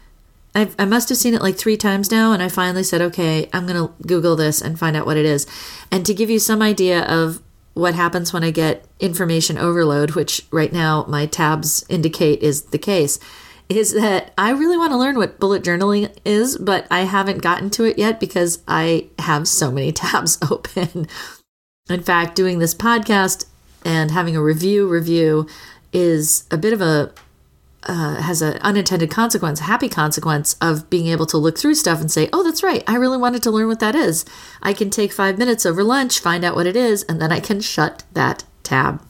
I've, 0.55 0.75
i 0.79 0.87
must 0.87 1.11
have 1.11 1.19
seen 1.19 1.35
it 1.35 1.43
like 1.43 1.59
three 1.59 1.77
times 1.77 2.11
now, 2.11 2.33
and 2.33 2.43
I 2.43 2.49
finally 2.49 2.83
said, 2.83 3.03
okay, 3.03 3.51
I'm 3.53 3.67
going 3.67 3.77
to 3.77 3.93
Google 4.07 4.37
this 4.37 4.63
and 4.63 4.79
find 4.79 4.97
out 4.97 5.05
what 5.05 5.19
it 5.19 5.27
is. 5.27 5.47
And 5.91 6.07
to 6.07 6.15
give 6.15 6.31
you 6.31 6.39
some 6.39 6.63
idea 6.63 7.03
of 7.05 7.43
what 7.75 7.95
happens 7.95 8.33
when 8.33 8.43
I 8.43 8.51
get 8.51 8.87
information 8.99 9.59
overload, 9.59 10.13
which 10.13 10.47
right 10.51 10.73
now 10.73 11.05
my 11.07 11.27
tabs 11.27 11.85
indicate 11.91 12.43
is 12.43 12.63
the 12.63 12.79
case, 12.79 13.19
is 13.69 13.93
that 13.95 14.33
I 14.39 14.51
really 14.51 14.79
want 14.79 14.93
to 14.93 14.97
learn 14.97 15.17
what 15.17 15.41
bullet 15.41 15.65
journaling 15.65 16.15
is, 16.25 16.57
but 16.59 16.87
I 16.91 17.01
haven't 17.01 17.43
gotten 17.43 17.71
to 17.71 17.85
it 17.85 17.99
yet 17.99 18.21
because 18.21 18.63
I 18.69 19.09
have 19.19 19.49
so 19.49 19.71
many 19.71 19.93
tabs 19.93 20.39
open. 20.51 21.09
In 21.89 22.03
fact, 22.03 22.37
doing 22.37 22.59
this 22.59 22.75
podcast 22.75 23.47
and 23.85 24.11
having 24.11 24.37
a 24.37 24.43
review 24.43 24.89
review 24.89 25.47
is 25.93 26.45
a 26.51 26.57
bit 26.57 26.73
of 26.73 26.81
a 26.81 27.13
uh, 27.89 28.21
has 28.21 28.43
an 28.43 28.59
unintended 28.63 29.11
consequence, 29.11 29.61
happy 29.61 29.89
consequence 29.89 30.57
of 30.61 30.91
being 30.91 31.07
able 31.07 31.27
to 31.27 31.37
look 31.37 31.57
through 31.57 31.75
stuff 31.75 32.01
and 32.01 32.11
say, 32.11 32.29
oh, 32.33 32.43
that's 32.43 32.63
right. 32.63 32.83
I 32.89 32.97
really 32.97 33.17
wanted 33.17 33.45
to 33.45 33.51
learn 33.51 33.69
what 33.69 33.79
that 33.79 33.95
is. 33.95 34.25
I 34.61 34.73
can 34.73 34.91
take 34.91 35.13
five 35.13 35.39
minutes 35.39 35.65
over 35.65 35.85
lunch, 35.85 36.19
find 36.19 36.45
out 36.45 36.57
what 36.57 36.67
it 36.67 36.75
is, 36.75 37.05
and 37.05 37.23
then 37.23 37.31
I 37.31 37.39
can 37.39 37.61
shut 37.61 38.03
that 38.13 38.43
tab. 38.65 39.03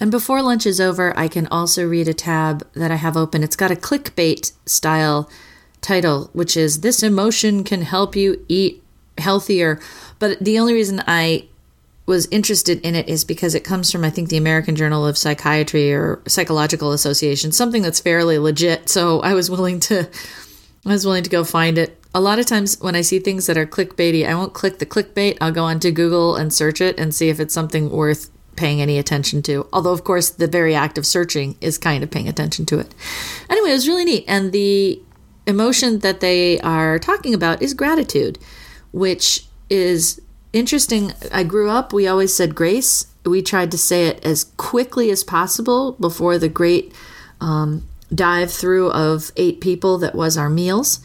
And 0.00 0.10
before 0.10 0.42
lunch 0.42 0.66
is 0.66 0.80
over, 0.80 1.16
I 1.18 1.28
can 1.28 1.46
also 1.48 1.86
read 1.86 2.08
a 2.08 2.14
tab 2.14 2.66
that 2.74 2.90
I 2.90 2.96
have 2.96 3.16
open. 3.16 3.42
It's 3.42 3.56
got 3.56 3.70
a 3.70 3.76
clickbait 3.76 4.52
style 4.66 5.30
title, 5.80 6.30
which 6.32 6.56
is 6.56 6.80
This 6.80 7.02
Emotion 7.02 7.62
Can 7.64 7.82
Help 7.82 8.16
You 8.16 8.44
Eat 8.48 8.82
Healthier. 9.18 9.80
But 10.18 10.40
the 10.40 10.58
only 10.58 10.74
reason 10.74 11.02
I 11.06 11.46
was 12.06 12.26
interested 12.26 12.80
in 12.80 12.94
it 12.94 13.08
is 13.08 13.24
because 13.24 13.54
it 13.54 13.64
comes 13.64 13.90
from, 13.90 14.04
I 14.04 14.10
think, 14.10 14.28
the 14.28 14.36
American 14.36 14.76
Journal 14.76 15.06
of 15.06 15.16
Psychiatry 15.16 15.92
or 15.92 16.20
Psychological 16.26 16.92
Association, 16.92 17.52
something 17.52 17.82
that's 17.82 18.00
fairly 18.00 18.38
legit. 18.38 18.88
So 18.88 19.20
I 19.20 19.34
was 19.34 19.50
willing 19.50 19.80
to. 19.80 20.08
I 20.86 20.90
was 20.90 21.06
willing 21.06 21.22
to 21.22 21.30
go 21.30 21.44
find 21.44 21.78
it. 21.78 21.98
A 22.14 22.20
lot 22.20 22.38
of 22.38 22.44
times 22.44 22.78
when 22.78 22.94
I 22.94 23.00
see 23.00 23.18
things 23.18 23.46
that 23.46 23.56
are 23.56 23.64
clickbaity, 23.64 24.28
I 24.28 24.34
won't 24.34 24.52
click 24.52 24.80
the 24.80 24.86
clickbait. 24.86 25.38
I'll 25.40 25.50
go 25.50 25.64
onto 25.64 25.90
Google 25.90 26.36
and 26.36 26.52
search 26.52 26.82
it 26.82 26.98
and 26.98 27.14
see 27.14 27.30
if 27.30 27.40
it's 27.40 27.54
something 27.54 27.88
worth 27.88 28.30
paying 28.56 28.80
any 28.80 28.98
attention 28.98 29.42
to. 29.42 29.66
Although, 29.72 29.92
of 29.92 30.04
course, 30.04 30.30
the 30.30 30.46
very 30.46 30.74
act 30.74 30.98
of 30.98 31.06
searching 31.06 31.56
is 31.60 31.78
kind 31.78 32.02
of 32.02 32.10
paying 32.10 32.28
attention 32.28 32.66
to 32.66 32.78
it. 32.78 32.94
Anyway, 33.48 33.70
it 33.70 33.74
was 33.74 33.88
really 33.88 34.04
neat. 34.04 34.24
And 34.26 34.52
the 34.52 35.00
emotion 35.46 36.00
that 36.00 36.20
they 36.20 36.60
are 36.60 36.98
talking 36.98 37.34
about 37.34 37.62
is 37.62 37.74
gratitude, 37.74 38.38
which 38.92 39.46
is 39.68 40.20
interesting. 40.52 41.12
I 41.32 41.44
grew 41.44 41.68
up, 41.68 41.92
we 41.92 42.06
always 42.06 42.34
said 42.34 42.54
grace. 42.54 43.06
We 43.24 43.42
tried 43.42 43.70
to 43.70 43.78
say 43.78 44.06
it 44.06 44.24
as 44.24 44.44
quickly 44.56 45.10
as 45.10 45.24
possible 45.24 45.92
before 45.92 46.38
the 46.38 46.48
great 46.48 46.94
um, 47.40 47.86
dive 48.14 48.52
through 48.52 48.90
of 48.90 49.32
eight 49.36 49.60
people 49.60 49.98
that 49.98 50.14
was 50.14 50.36
our 50.36 50.50
meals. 50.50 51.00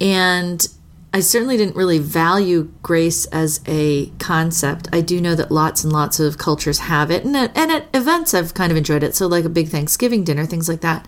And 0.00 0.66
I 1.14 1.20
certainly 1.20 1.58
didn't 1.58 1.76
really 1.76 1.98
value 1.98 2.72
grace 2.82 3.26
as 3.26 3.60
a 3.66 4.06
concept. 4.18 4.88
I 4.92 5.02
do 5.02 5.20
know 5.20 5.34
that 5.34 5.50
lots 5.50 5.84
and 5.84 5.92
lots 5.92 6.18
of 6.18 6.38
cultures 6.38 6.80
have 6.80 7.10
it, 7.10 7.24
and 7.24 7.36
at, 7.36 7.56
and 7.56 7.70
at 7.70 7.86
events 7.92 8.32
I've 8.32 8.54
kind 8.54 8.70
of 8.70 8.78
enjoyed 8.78 9.02
it. 9.02 9.14
So, 9.14 9.26
like 9.26 9.44
a 9.44 9.50
big 9.50 9.68
Thanksgiving 9.68 10.24
dinner, 10.24 10.46
things 10.46 10.68
like 10.68 10.80
that. 10.80 11.06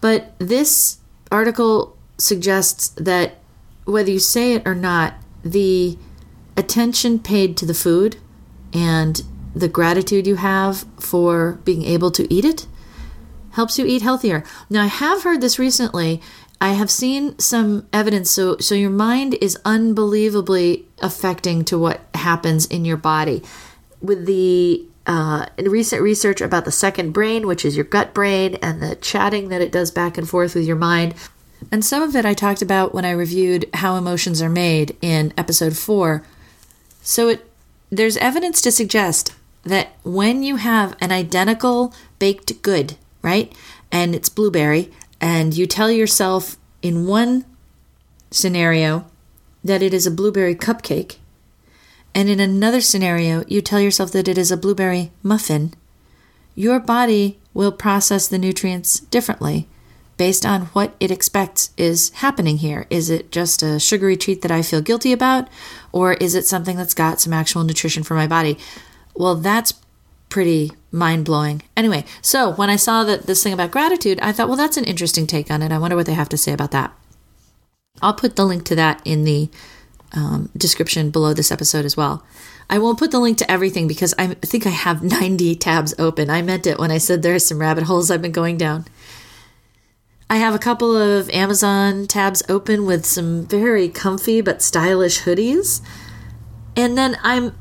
But 0.00 0.34
this 0.38 0.98
article 1.32 1.96
suggests 2.16 2.90
that 2.90 3.38
whether 3.84 4.10
you 4.10 4.20
say 4.20 4.52
it 4.52 4.62
or 4.66 4.74
not, 4.74 5.14
the 5.42 5.98
attention 6.56 7.18
paid 7.18 7.56
to 7.56 7.66
the 7.66 7.74
food 7.74 8.16
and 8.72 9.22
the 9.54 9.68
gratitude 9.68 10.26
you 10.26 10.36
have 10.36 10.84
for 10.98 11.58
being 11.64 11.84
able 11.84 12.10
to 12.12 12.32
eat 12.32 12.44
it 12.44 12.66
helps 13.52 13.78
you 13.78 13.86
eat 13.86 14.02
healthier. 14.02 14.44
Now, 14.68 14.82
I 14.82 14.86
have 14.86 15.22
heard 15.22 15.40
this 15.40 15.58
recently 15.58 16.20
I 16.60 16.72
have 16.72 16.90
seen 16.90 17.38
some 17.38 17.86
evidence. 17.92 18.30
So, 18.30 18.56
so 18.58 18.74
your 18.74 18.90
mind 18.90 19.34
is 19.40 19.58
unbelievably 19.64 20.86
affecting 21.00 21.64
to 21.66 21.78
what 21.78 22.00
happens 22.14 22.66
in 22.66 22.84
your 22.84 22.96
body. 22.96 23.42
With 24.00 24.26
the 24.26 24.84
uh, 25.06 25.46
in 25.58 25.70
recent 25.70 26.00
research 26.00 26.40
about 26.40 26.64
the 26.64 26.72
second 26.72 27.12
brain, 27.12 27.46
which 27.46 27.64
is 27.64 27.76
your 27.76 27.84
gut 27.84 28.14
brain, 28.14 28.54
and 28.62 28.82
the 28.82 28.96
chatting 28.96 29.48
that 29.48 29.60
it 29.60 29.72
does 29.72 29.90
back 29.90 30.16
and 30.16 30.28
forth 30.28 30.54
with 30.54 30.64
your 30.64 30.76
mind. 30.76 31.14
And 31.70 31.84
some 31.84 32.02
of 32.02 32.16
it 32.16 32.24
I 32.24 32.34
talked 32.34 32.62
about 32.62 32.94
when 32.94 33.04
I 33.04 33.10
reviewed 33.10 33.68
how 33.74 33.96
emotions 33.96 34.40
are 34.40 34.48
made 34.48 34.96
in 35.02 35.32
episode 35.36 35.76
four. 35.76 36.22
So 37.02 37.28
it 37.28 37.50
there's 37.90 38.16
evidence 38.16 38.60
to 38.62 38.72
suggest 38.72 39.34
that 39.62 39.92
when 40.02 40.42
you 40.42 40.56
have 40.56 40.96
an 41.00 41.12
identical 41.12 41.94
baked 42.18 42.62
good, 42.62 42.94
right, 43.22 43.52
and 43.92 44.14
it's 44.14 44.28
blueberry, 44.28 44.90
and 45.24 45.56
you 45.56 45.66
tell 45.66 45.90
yourself 45.90 46.58
in 46.82 47.06
one 47.06 47.46
scenario 48.30 49.06
that 49.64 49.80
it 49.80 49.94
is 49.94 50.06
a 50.06 50.10
blueberry 50.10 50.54
cupcake, 50.54 51.16
and 52.14 52.28
in 52.28 52.40
another 52.40 52.82
scenario 52.82 53.42
you 53.48 53.62
tell 53.62 53.80
yourself 53.80 54.12
that 54.12 54.28
it 54.28 54.36
is 54.36 54.52
a 54.52 54.56
blueberry 54.56 55.12
muffin, 55.22 55.72
your 56.54 56.78
body 56.78 57.38
will 57.54 57.72
process 57.72 58.28
the 58.28 58.36
nutrients 58.36 59.00
differently 59.00 59.66
based 60.18 60.44
on 60.44 60.66
what 60.74 60.94
it 61.00 61.10
expects 61.10 61.70
is 61.78 62.10
happening 62.16 62.58
here. 62.58 62.86
Is 62.90 63.08
it 63.08 63.32
just 63.32 63.62
a 63.62 63.80
sugary 63.80 64.18
treat 64.18 64.42
that 64.42 64.50
I 64.50 64.60
feel 64.60 64.82
guilty 64.82 65.10
about, 65.10 65.48
or 65.90 66.12
is 66.14 66.34
it 66.34 66.44
something 66.44 66.76
that's 66.76 66.92
got 66.92 67.18
some 67.18 67.32
actual 67.32 67.64
nutrition 67.64 68.02
for 68.02 68.14
my 68.14 68.26
body? 68.26 68.58
Well, 69.14 69.36
that's 69.36 69.72
pretty 70.28 70.72
mind 70.94 71.24
blowing. 71.24 71.62
Anyway, 71.76 72.04
so 72.22 72.52
when 72.52 72.70
I 72.70 72.76
saw 72.76 73.04
that 73.04 73.26
this 73.26 73.42
thing 73.42 73.52
about 73.52 73.72
gratitude, 73.72 74.18
I 74.22 74.32
thought, 74.32 74.48
well, 74.48 74.56
that's 74.56 74.76
an 74.76 74.84
interesting 74.84 75.26
take 75.26 75.50
on 75.50 75.60
it. 75.60 75.72
I 75.72 75.78
wonder 75.78 75.96
what 75.96 76.06
they 76.06 76.14
have 76.14 76.28
to 76.30 76.38
say 76.38 76.52
about 76.52 76.70
that. 76.70 76.94
I'll 78.00 78.14
put 78.14 78.36
the 78.36 78.46
link 78.46 78.64
to 78.66 78.76
that 78.76 79.02
in 79.04 79.24
the 79.24 79.50
um, 80.12 80.50
description 80.56 81.10
below 81.10 81.34
this 81.34 81.52
episode 81.52 81.84
as 81.84 81.96
well. 81.96 82.24
I 82.70 82.78
won't 82.78 82.98
put 82.98 83.10
the 83.10 83.18
link 83.18 83.38
to 83.38 83.50
everything 83.50 83.86
because 83.88 84.14
I 84.18 84.28
think 84.28 84.66
I 84.66 84.70
have 84.70 85.02
90 85.20 85.56
tabs 85.56 85.94
open. 85.98 86.30
I 86.30 86.42
meant 86.42 86.66
it 86.66 86.78
when 86.78 86.90
I 86.90 86.98
said 86.98 87.22
there 87.22 87.34
are 87.34 87.40
some 87.40 87.58
rabbit 87.58 87.84
holes 87.84 88.10
I've 88.10 88.22
been 88.22 88.32
going 88.32 88.56
down. 88.56 88.86
I 90.30 90.36
have 90.36 90.54
a 90.54 90.58
couple 90.58 90.96
of 90.96 91.28
Amazon 91.30 92.06
tabs 92.06 92.42
open 92.48 92.86
with 92.86 93.04
some 93.04 93.44
very 93.46 93.88
comfy 93.88 94.40
but 94.40 94.62
stylish 94.62 95.22
hoodies. 95.22 95.82
And 96.76 96.96
then 96.96 97.18
I'm 97.22 97.54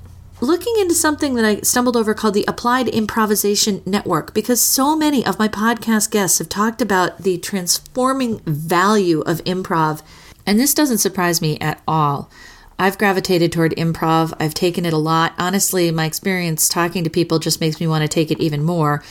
looking 0.44 0.76
into 0.78 0.94
something 0.94 1.36
that 1.36 1.46
I 1.46 1.62
stumbled 1.62 1.96
over 1.96 2.14
called 2.14 2.34
the 2.34 2.44
Applied 2.50 2.90
Improvisation 2.90 3.82
Network 3.86 4.34
because 4.34 4.62
so 4.62 4.94
many 4.96 5.26
of 5.26 5.40
my 5.40 5.48
podcast 5.48 6.12
guests 6.12 6.40
have 6.40 6.50
talked 6.50 6.82
about 6.82 7.20
the 7.20 7.38
transforming 7.38 8.40
value 8.40 9.22
of 9.22 9.44
improv. 9.46 10.02
And 10.46 10.60
this 10.60 10.74
doesn't 10.74 10.98
surprise 10.98 11.42
me 11.42 11.58
at 11.60 11.82
all. 11.88 12.30
I've 12.78 12.98
gravitated 12.98 13.54
toward 13.54 13.72
improv. 13.78 14.34
I've 14.38 14.54
taken 14.54 14.86
it 14.86 14.92
a 14.92 14.98
lot. 14.98 15.34
Honestly, 15.38 15.92
my 15.92 16.06
experience 16.06 16.68
talking 16.68 17.06
to 17.06 17.10
people 17.10 17.40
just 17.40 17.62
makes 17.62 17.80
me 17.80 17.88
want 17.88 18.02
to 18.02 18.10
take 18.10 18.30
it 18.30 18.42
even 18.42 18.64
more. 18.64 19.02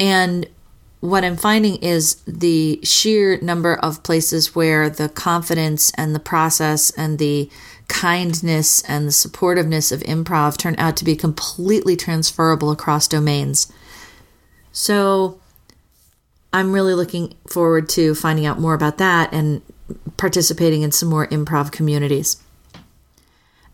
And 0.00 0.48
what 0.98 1.24
I'm 1.24 1.36
finding 1.36 1.76
is 1.76 2.16
the 2.26 2.80
sheer 2.82 3.38
number 3.40 3.76
of 3.76 4.02
places 4.02 4.54
where 4.56 4.90
the 4.90 5.08
confidence 5.08 5.92
and 5.96 6.14
the 6.14 6.20
process 6.20 6.90
and 6.90 7.20
the 7.20 7.50
kindness 7.92 8.82
and 8.88 9.06
the 9.06 9.12
supportiveness 9.12 9.92
of 9.92 10.00
improv 10.00 10.56
turn 10.56 10.74
out 10.78 10.96
to 10.96 11.04
be 11.04 11.14
completely 11.14 11.94
transferable 11.94 12.70
across 12.70 13.06
domains. 13.06 13.70
So 14.72 15.38
I'm 16.54 16.72
really 16.72 16.94
looking 16.94 17.34
forward 17.46 17.90
to 17.90 18.14
finding 18.14 18.46
out 18.46 18.58
more 18.58 18.72
about 18.72 18.96
that 18.96 19.32
and 19.32 19.60
participating 20.16 20.80
in 20.80 20.90
some 20.90 21.10
more 21.10 21.26
improv 21.26 21.70
communities. 21.70 22.42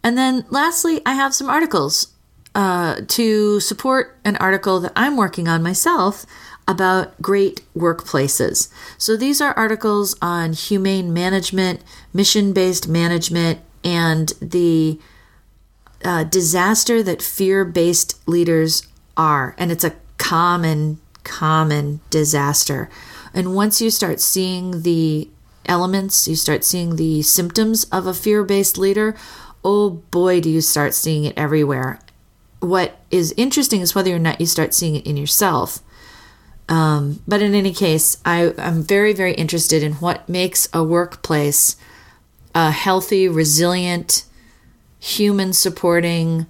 And 0.03 0.19
then 0.19 0.45
lastly, 0.51 1.01
I 1.07 1.15
have 1.15 1.33
some 1.33 1.49
articles 1.49 2.09
uh, 2.57 3.03
to 3.07 3.61
support 3.61 4.19
an 4.25 4.37
article 4.37 4.81
that 4.81 4.93
I'm 4.97 5.17
working 5.17 5.47
on 5.47 5.63
myself 5.63 6.27
about 6.67 7.21
great 7.23 7.63
workplaces. 7.77 8.69
So 8.99 9.17
these 9.17 9.41
are 9.41 9.53
articles 9.53 10.17
on 10.21 10.55
humane 10.55 11.13
management, 11.13 11.83
mission 12.13 12.53
based 12.53 12.89
management, 12.89 13.61
and 13.89 14.35
the 14.43 15.01
uh, 16.05 16.25
disaster 16.25 17.03
that 17.03 17.23
fear 17.23 17.65
based 17.65 18.21
leaders 18.29 18.87
are. 19.17 19.55
And 19.57 19.73
it's 19.73 19.83
a 19.83 19.97
common, 20.19 21.01
common 21.25 22.01
disaster. 22.11 22.91
And 23.33 23.55
once 23.55 23.81
you 23.81 23.89
start 23.89 24.21
seeing 24.21 24.83
the 24.83 25.31
elements, 25.65 26.29
you 26.29 26.37
start 26.37 26.65
seeing 26.65 26.97
the 26.97 27.23
symptoms 27.23 27.85
of 27.85 28.07
a 28.07 28.13
fear 28.13 28.45
based 28.45 28.77
leader, 28.77 29.17
oh 29.65 29.89
boy, 30.11 30.43
do 30.43 30.51
you 30.51 30.61
start 30.61 30.93
seeing 30.93 31.25
it 31.25 31.35
everywhere. 31.37 31.99
What 32.61 32.99
is 33.11 33.33
interesting 33.39 33.81
is 33.81 33.95
whether 33.95 34.15
or 34.15 34.19
not 34.19 34.39
you 34.39 34.47
start 34.47 34.75
seeing 34.75 34.97
it 34.97 35.07
in 35.07 35.17
yourself. 35.17 35.81
Um, 36.69 37.23
but 37.27 37.41
in 37.41 37.55
any 37.55 37.73
case, 37.73 38.19
I, 38.27 38.53
I'm 38.59 38.83
very, 38.83 39.15
very 39.15 39.33
interested 39.33 39.83
in 39.83 39.95
what 39.95 40.29
makes 40.29 40.69
a 40.75 40.85
workplace 40.85 41.77
a 42.59 42.73
healthy, 42.73 43.29
resilient, 43.29 44.25
human 44.99 45.53
supporting, 45.53 46.45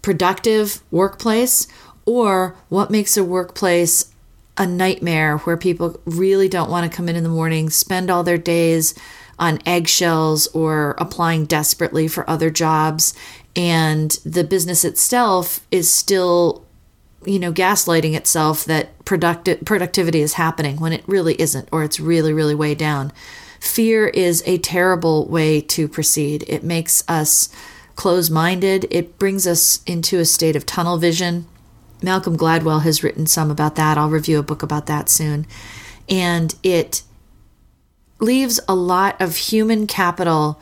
productive 0.00 0.82
workplace, 0.90 1.68
or 2.06 2.56
what 2.70 2.90
makes 2.90 3.18
a 3.18 3.24
workplace 3.24 4.10
a 4.56 4.66
nightmare 4.66 5.36
where 5.38 5.58
people 5.58 6.00
really 6.06 6.48
don't 6.48 6.70
want 6.70 6.90
to 6.90 6.96
come 6.96 7.06
in 7.08 7.16
in 7.16 7.22
the 7.22 7.28
morning, 7.28 7.68
spend 7.68 8.08
all 8.08 8.22
their 8.22 8.38
days 8.38 8.94
on 9.38 9.58
eggshells 9.66 10.46
or 10.48 10.94
applying 10.96 11.44
desperately 11.44 12.08
for 12.08 12.28
other 12.30 12.48
jobs, 12.48 13.12
and 13.54 14.12
the 14.24 14.44
business 14.44 14.86
itself 14.86 15.66
is 15.70 15.92
still 15.92 16.64
you 17.26 17.38
know, 17.38 17.52
gaslighting 17.52 18.14
itself 18.14 18.64
that 18.66 19.02
productivity 19.04 20.20
is 20.20 20.34
happening 20.34 20.76
when 20.76 20.92
it 20.92 21.02
really 21.06 21.40
isn't, 21.40 21.68
or 21.72 21.82
it's 21.82 21.98
really, 21.98 22.32
really 22.32 22.54
way 22.54 22.74
down. 22.74 23.12
Fear 23.64 24.08
is 24.08 24.42
a 24.46 24.58
terrible 24.58 25.26
way 25.26 25.60
to 25.60 25.88
proceed. 25.88 26.44
It 26.46 26.62
makes 26.62 27.02
us 27.08 27.48
close 27.96 28.28
minded, 28.28 28.86
it 28.90 29.18
brings 29.18 29.46
us 29.46 29.82
into 29.84 30.18
a 30.18 30.24
state 30.24 30.56
of 30.56 30.66
tunnel 30.66 30.98
vision. 30.98 31.46
Malcolm 32.02 32.36
Gladwell 32.36 32.82
has 32.82 33.02
written 33.02 33.26
some 33.26 33.50
about 33.50 33.76
that. 33.76 33.96
I'll 33.96 34.10
review 34.10 34.38
a 34.38 34.42
book 34.42 34.62
about 34.62 34.86
that 34.86 35.08
soon. 35.08 35.46
And 36.08 36.54
it 36.62 37.02
leaves 38.18 38.60
a 38.68 38.74
lot 38.74 39.20
of 39.20 39.36
human 39.36 39.86
capital, 39.86 40.60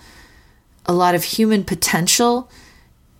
a 0.86 0.92
lot 0.92 1.14
of 1.14 1.24
human 1.24 1.64
potential. 1.64 2.50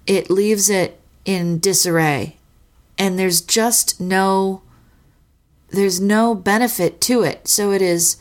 It 0.07 0.31
leaves 0.31 0.71
it 0.71 1.01
in 1.25 1.59
disarray 1.59 2.37
and 2.99 3.19
there's 3.19 3.41
just 3.41 4.01
no 4.01 4.63
there's 5.71 6.01
no 6.01 6.35
benefit 6.35 7.01
to 7.01 7.23
it. 7.23 7.49
So 7.49 7.73
it 7.73 7.81
is 7.81 8.19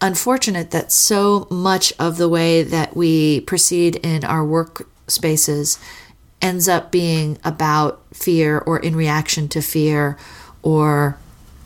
unfortunate 0.00 0.70
that 0.70 0.92
so 0.92 1.46
much 1.50 1.92
of 1.98 2.16
the 2.16 2.28
way 2.28 2.62
that 2.62 2.96
we 2.96 3.40
proceed 3.42 3.96
in 3.96 4.24
our 4.24 4.44
work 4.44 4.88
spaces 5.06 5.78
ends 6.40 6.68
up 6.68 6.92
being 6.92 7.38
about 7.44 8.02
fear 8.12 8.58
or 8.58 8.78
in 8.78 8.94
reaction 8.94 9.48
to 9.48 9.60
fear 9.60 10.16
or 10.62 11.18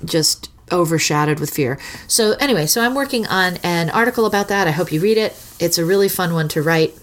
just 0.04 0.50
overshadowed 0.70 1.38
with 1.38 1.50
fear. 1.50 1.78
So 2.08 2.32
anyway, 2.40 2.66
so 2.66 2.80
I'm 2.80 2.94
working 2.94 3.26
on 3.26 3.58
an 3.62 3.90
article 3.90 4.24
about 4.24 4.48
that. 4.48 4.66
I 4.66 4.70
hope 4.70 4.90
you 4.90 5.00
read 5.00 5.18
it. 5.18 5.32
It's 5.60 5.76
a 5.76 5.84
really 5.84 6.08
fun 6.08 6.32
one 6.32 6.48
to 6.48 6.62
write 6.62 6.94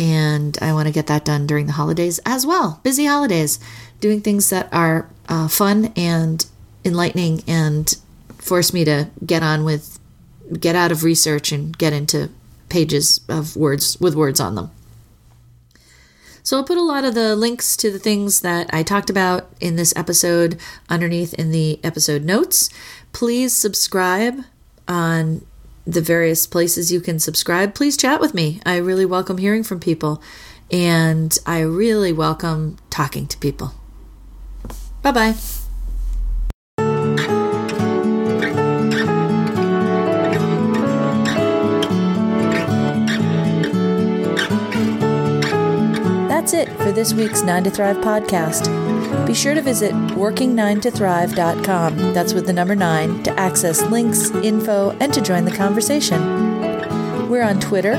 and 0.00 0.56
I 0.62 0.72
want 0.72 0.86
to 0.86 0.94
get 0.94 1.08
that 1.08 1.26
done 1.26 1.46
during 1.46 1.66
the 1.66 1.72
holidays 1.72 2.18
as 2.24 2.46
well. 2.46 2.80
Busy 2.82 3.04
holidays 3.04 3.58
doing 4.00 4.22
things 4.22 4.48
that 4.48 4.72
are 4.72 5.08
uh, 5.28 5.46
fun 5.46 5.92
and 5.94 6.46
enlightening 6.84 7.44
and 7.46 7.94
force 8.38 8.72
me 8.72 8.84
to 8.86 9.10
get 9.26 9.42
on 9.42 9.64
with 9.64 9.99
get 10.58 10.76
out 10.76 10.92
of 10.92 11.04
research 11.04 11.52
and 11.52 11.76
get 11.76 11.92
into 11.92 12.30
pages 12.68 13.20
of 13.28 13.56
words 13.56 13.98
with 14.00 14.14
words 14.14 14.40
on 14.40 14.54
them. 14.54 14.70
So 16.42 16.56
I'll 16.56 16.64
put 16.64 16.78
a 16.78 16.82
lot 16.82 17.04
of 17.04 17.14
the 17.14 17.36
links 17.36 17.76
to 17.76 17.90
the 17.90 17.98
things 17.98 18.40
that 18.40 18.72
I 18.72 18.82
talked 18.82 19.10
about 19.10 19.50
in 19.60 19.76
this 19.76 19.92
episode 19.94 20.58
underneath 20.88 21.34
in 21.34 21.50
the 21.50 21.78
episode 21.84 22.24
notes. 22.24 22.70
Please 23.12 23.54
subscribe 23.54 24.40
on 24.88 25.44
the 25.86 26.00
various 26.00 26.46
places 26.46 26.90
you 26.90 27.00
can 27.00 27.18
subscribe. 27.18 27.74
Please 27.74 27.96
chat 27.96 28.20
with 28.20 28.34
me. 28.34 28.60
I 28.64 28.76
really 28.76 29.06
welcome 29.06 29.38
hearing 29.38 29.62
from 29.62 29.80
people 29.80 30.22
and 30.70 31.36
I 31.46 31.60
really 31.60 32.12
welcome 32.12 32.78
talking 32.90 33.26
to 33.26 33.38
people. 33.38 33.74
Bye 35.02 35.12
bye. 35.12 35.34
That's 46.50 46.68
it 46.68 46.76
for 46.78 46.90
this 46.90 47.14
week's 47.14 47.42
9 47.42 47.62
to 47.62 47.70
Thrive 47.70 47.98
podcast. 47.98 48.66
be 49.24 49.34
sure 49.34 49.54
to 49.54 49.62
visit 49.62 49.92
working9tothrive.com. 49.92 51.96
That's 52.12 52.34
with 52.34 52.46
the 52.46 52.52
number 52.52 52.74
9 52.74 53.22
to 53.22 53.30
access 53.38 53.80
links, 53.82 54.32
info, 54.32 54.90
and 54.98 55.14
to 55.14 55.20
join 55.20 55.44
the 55.44 55.52
conversation. 55.52 56.20
We're 57.28 57.44
on 57.44 57.60
Twitter 57.60 57.92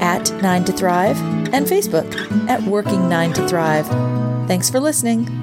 at 0.00 0.32
9 0.42 0.64
to 0.64 0.72
Thrive 0.72 1.20
and 1.54 1.66
Facebook 1.66 2.12
at 2.48 2.64
Working 2.64 3.08
9 3.08 3.32
to 3.34 3.46
Thrive. 3.46 3.86
Thanks 4.48 4.68
for 4.68 4.80
listening. 4.80 5.37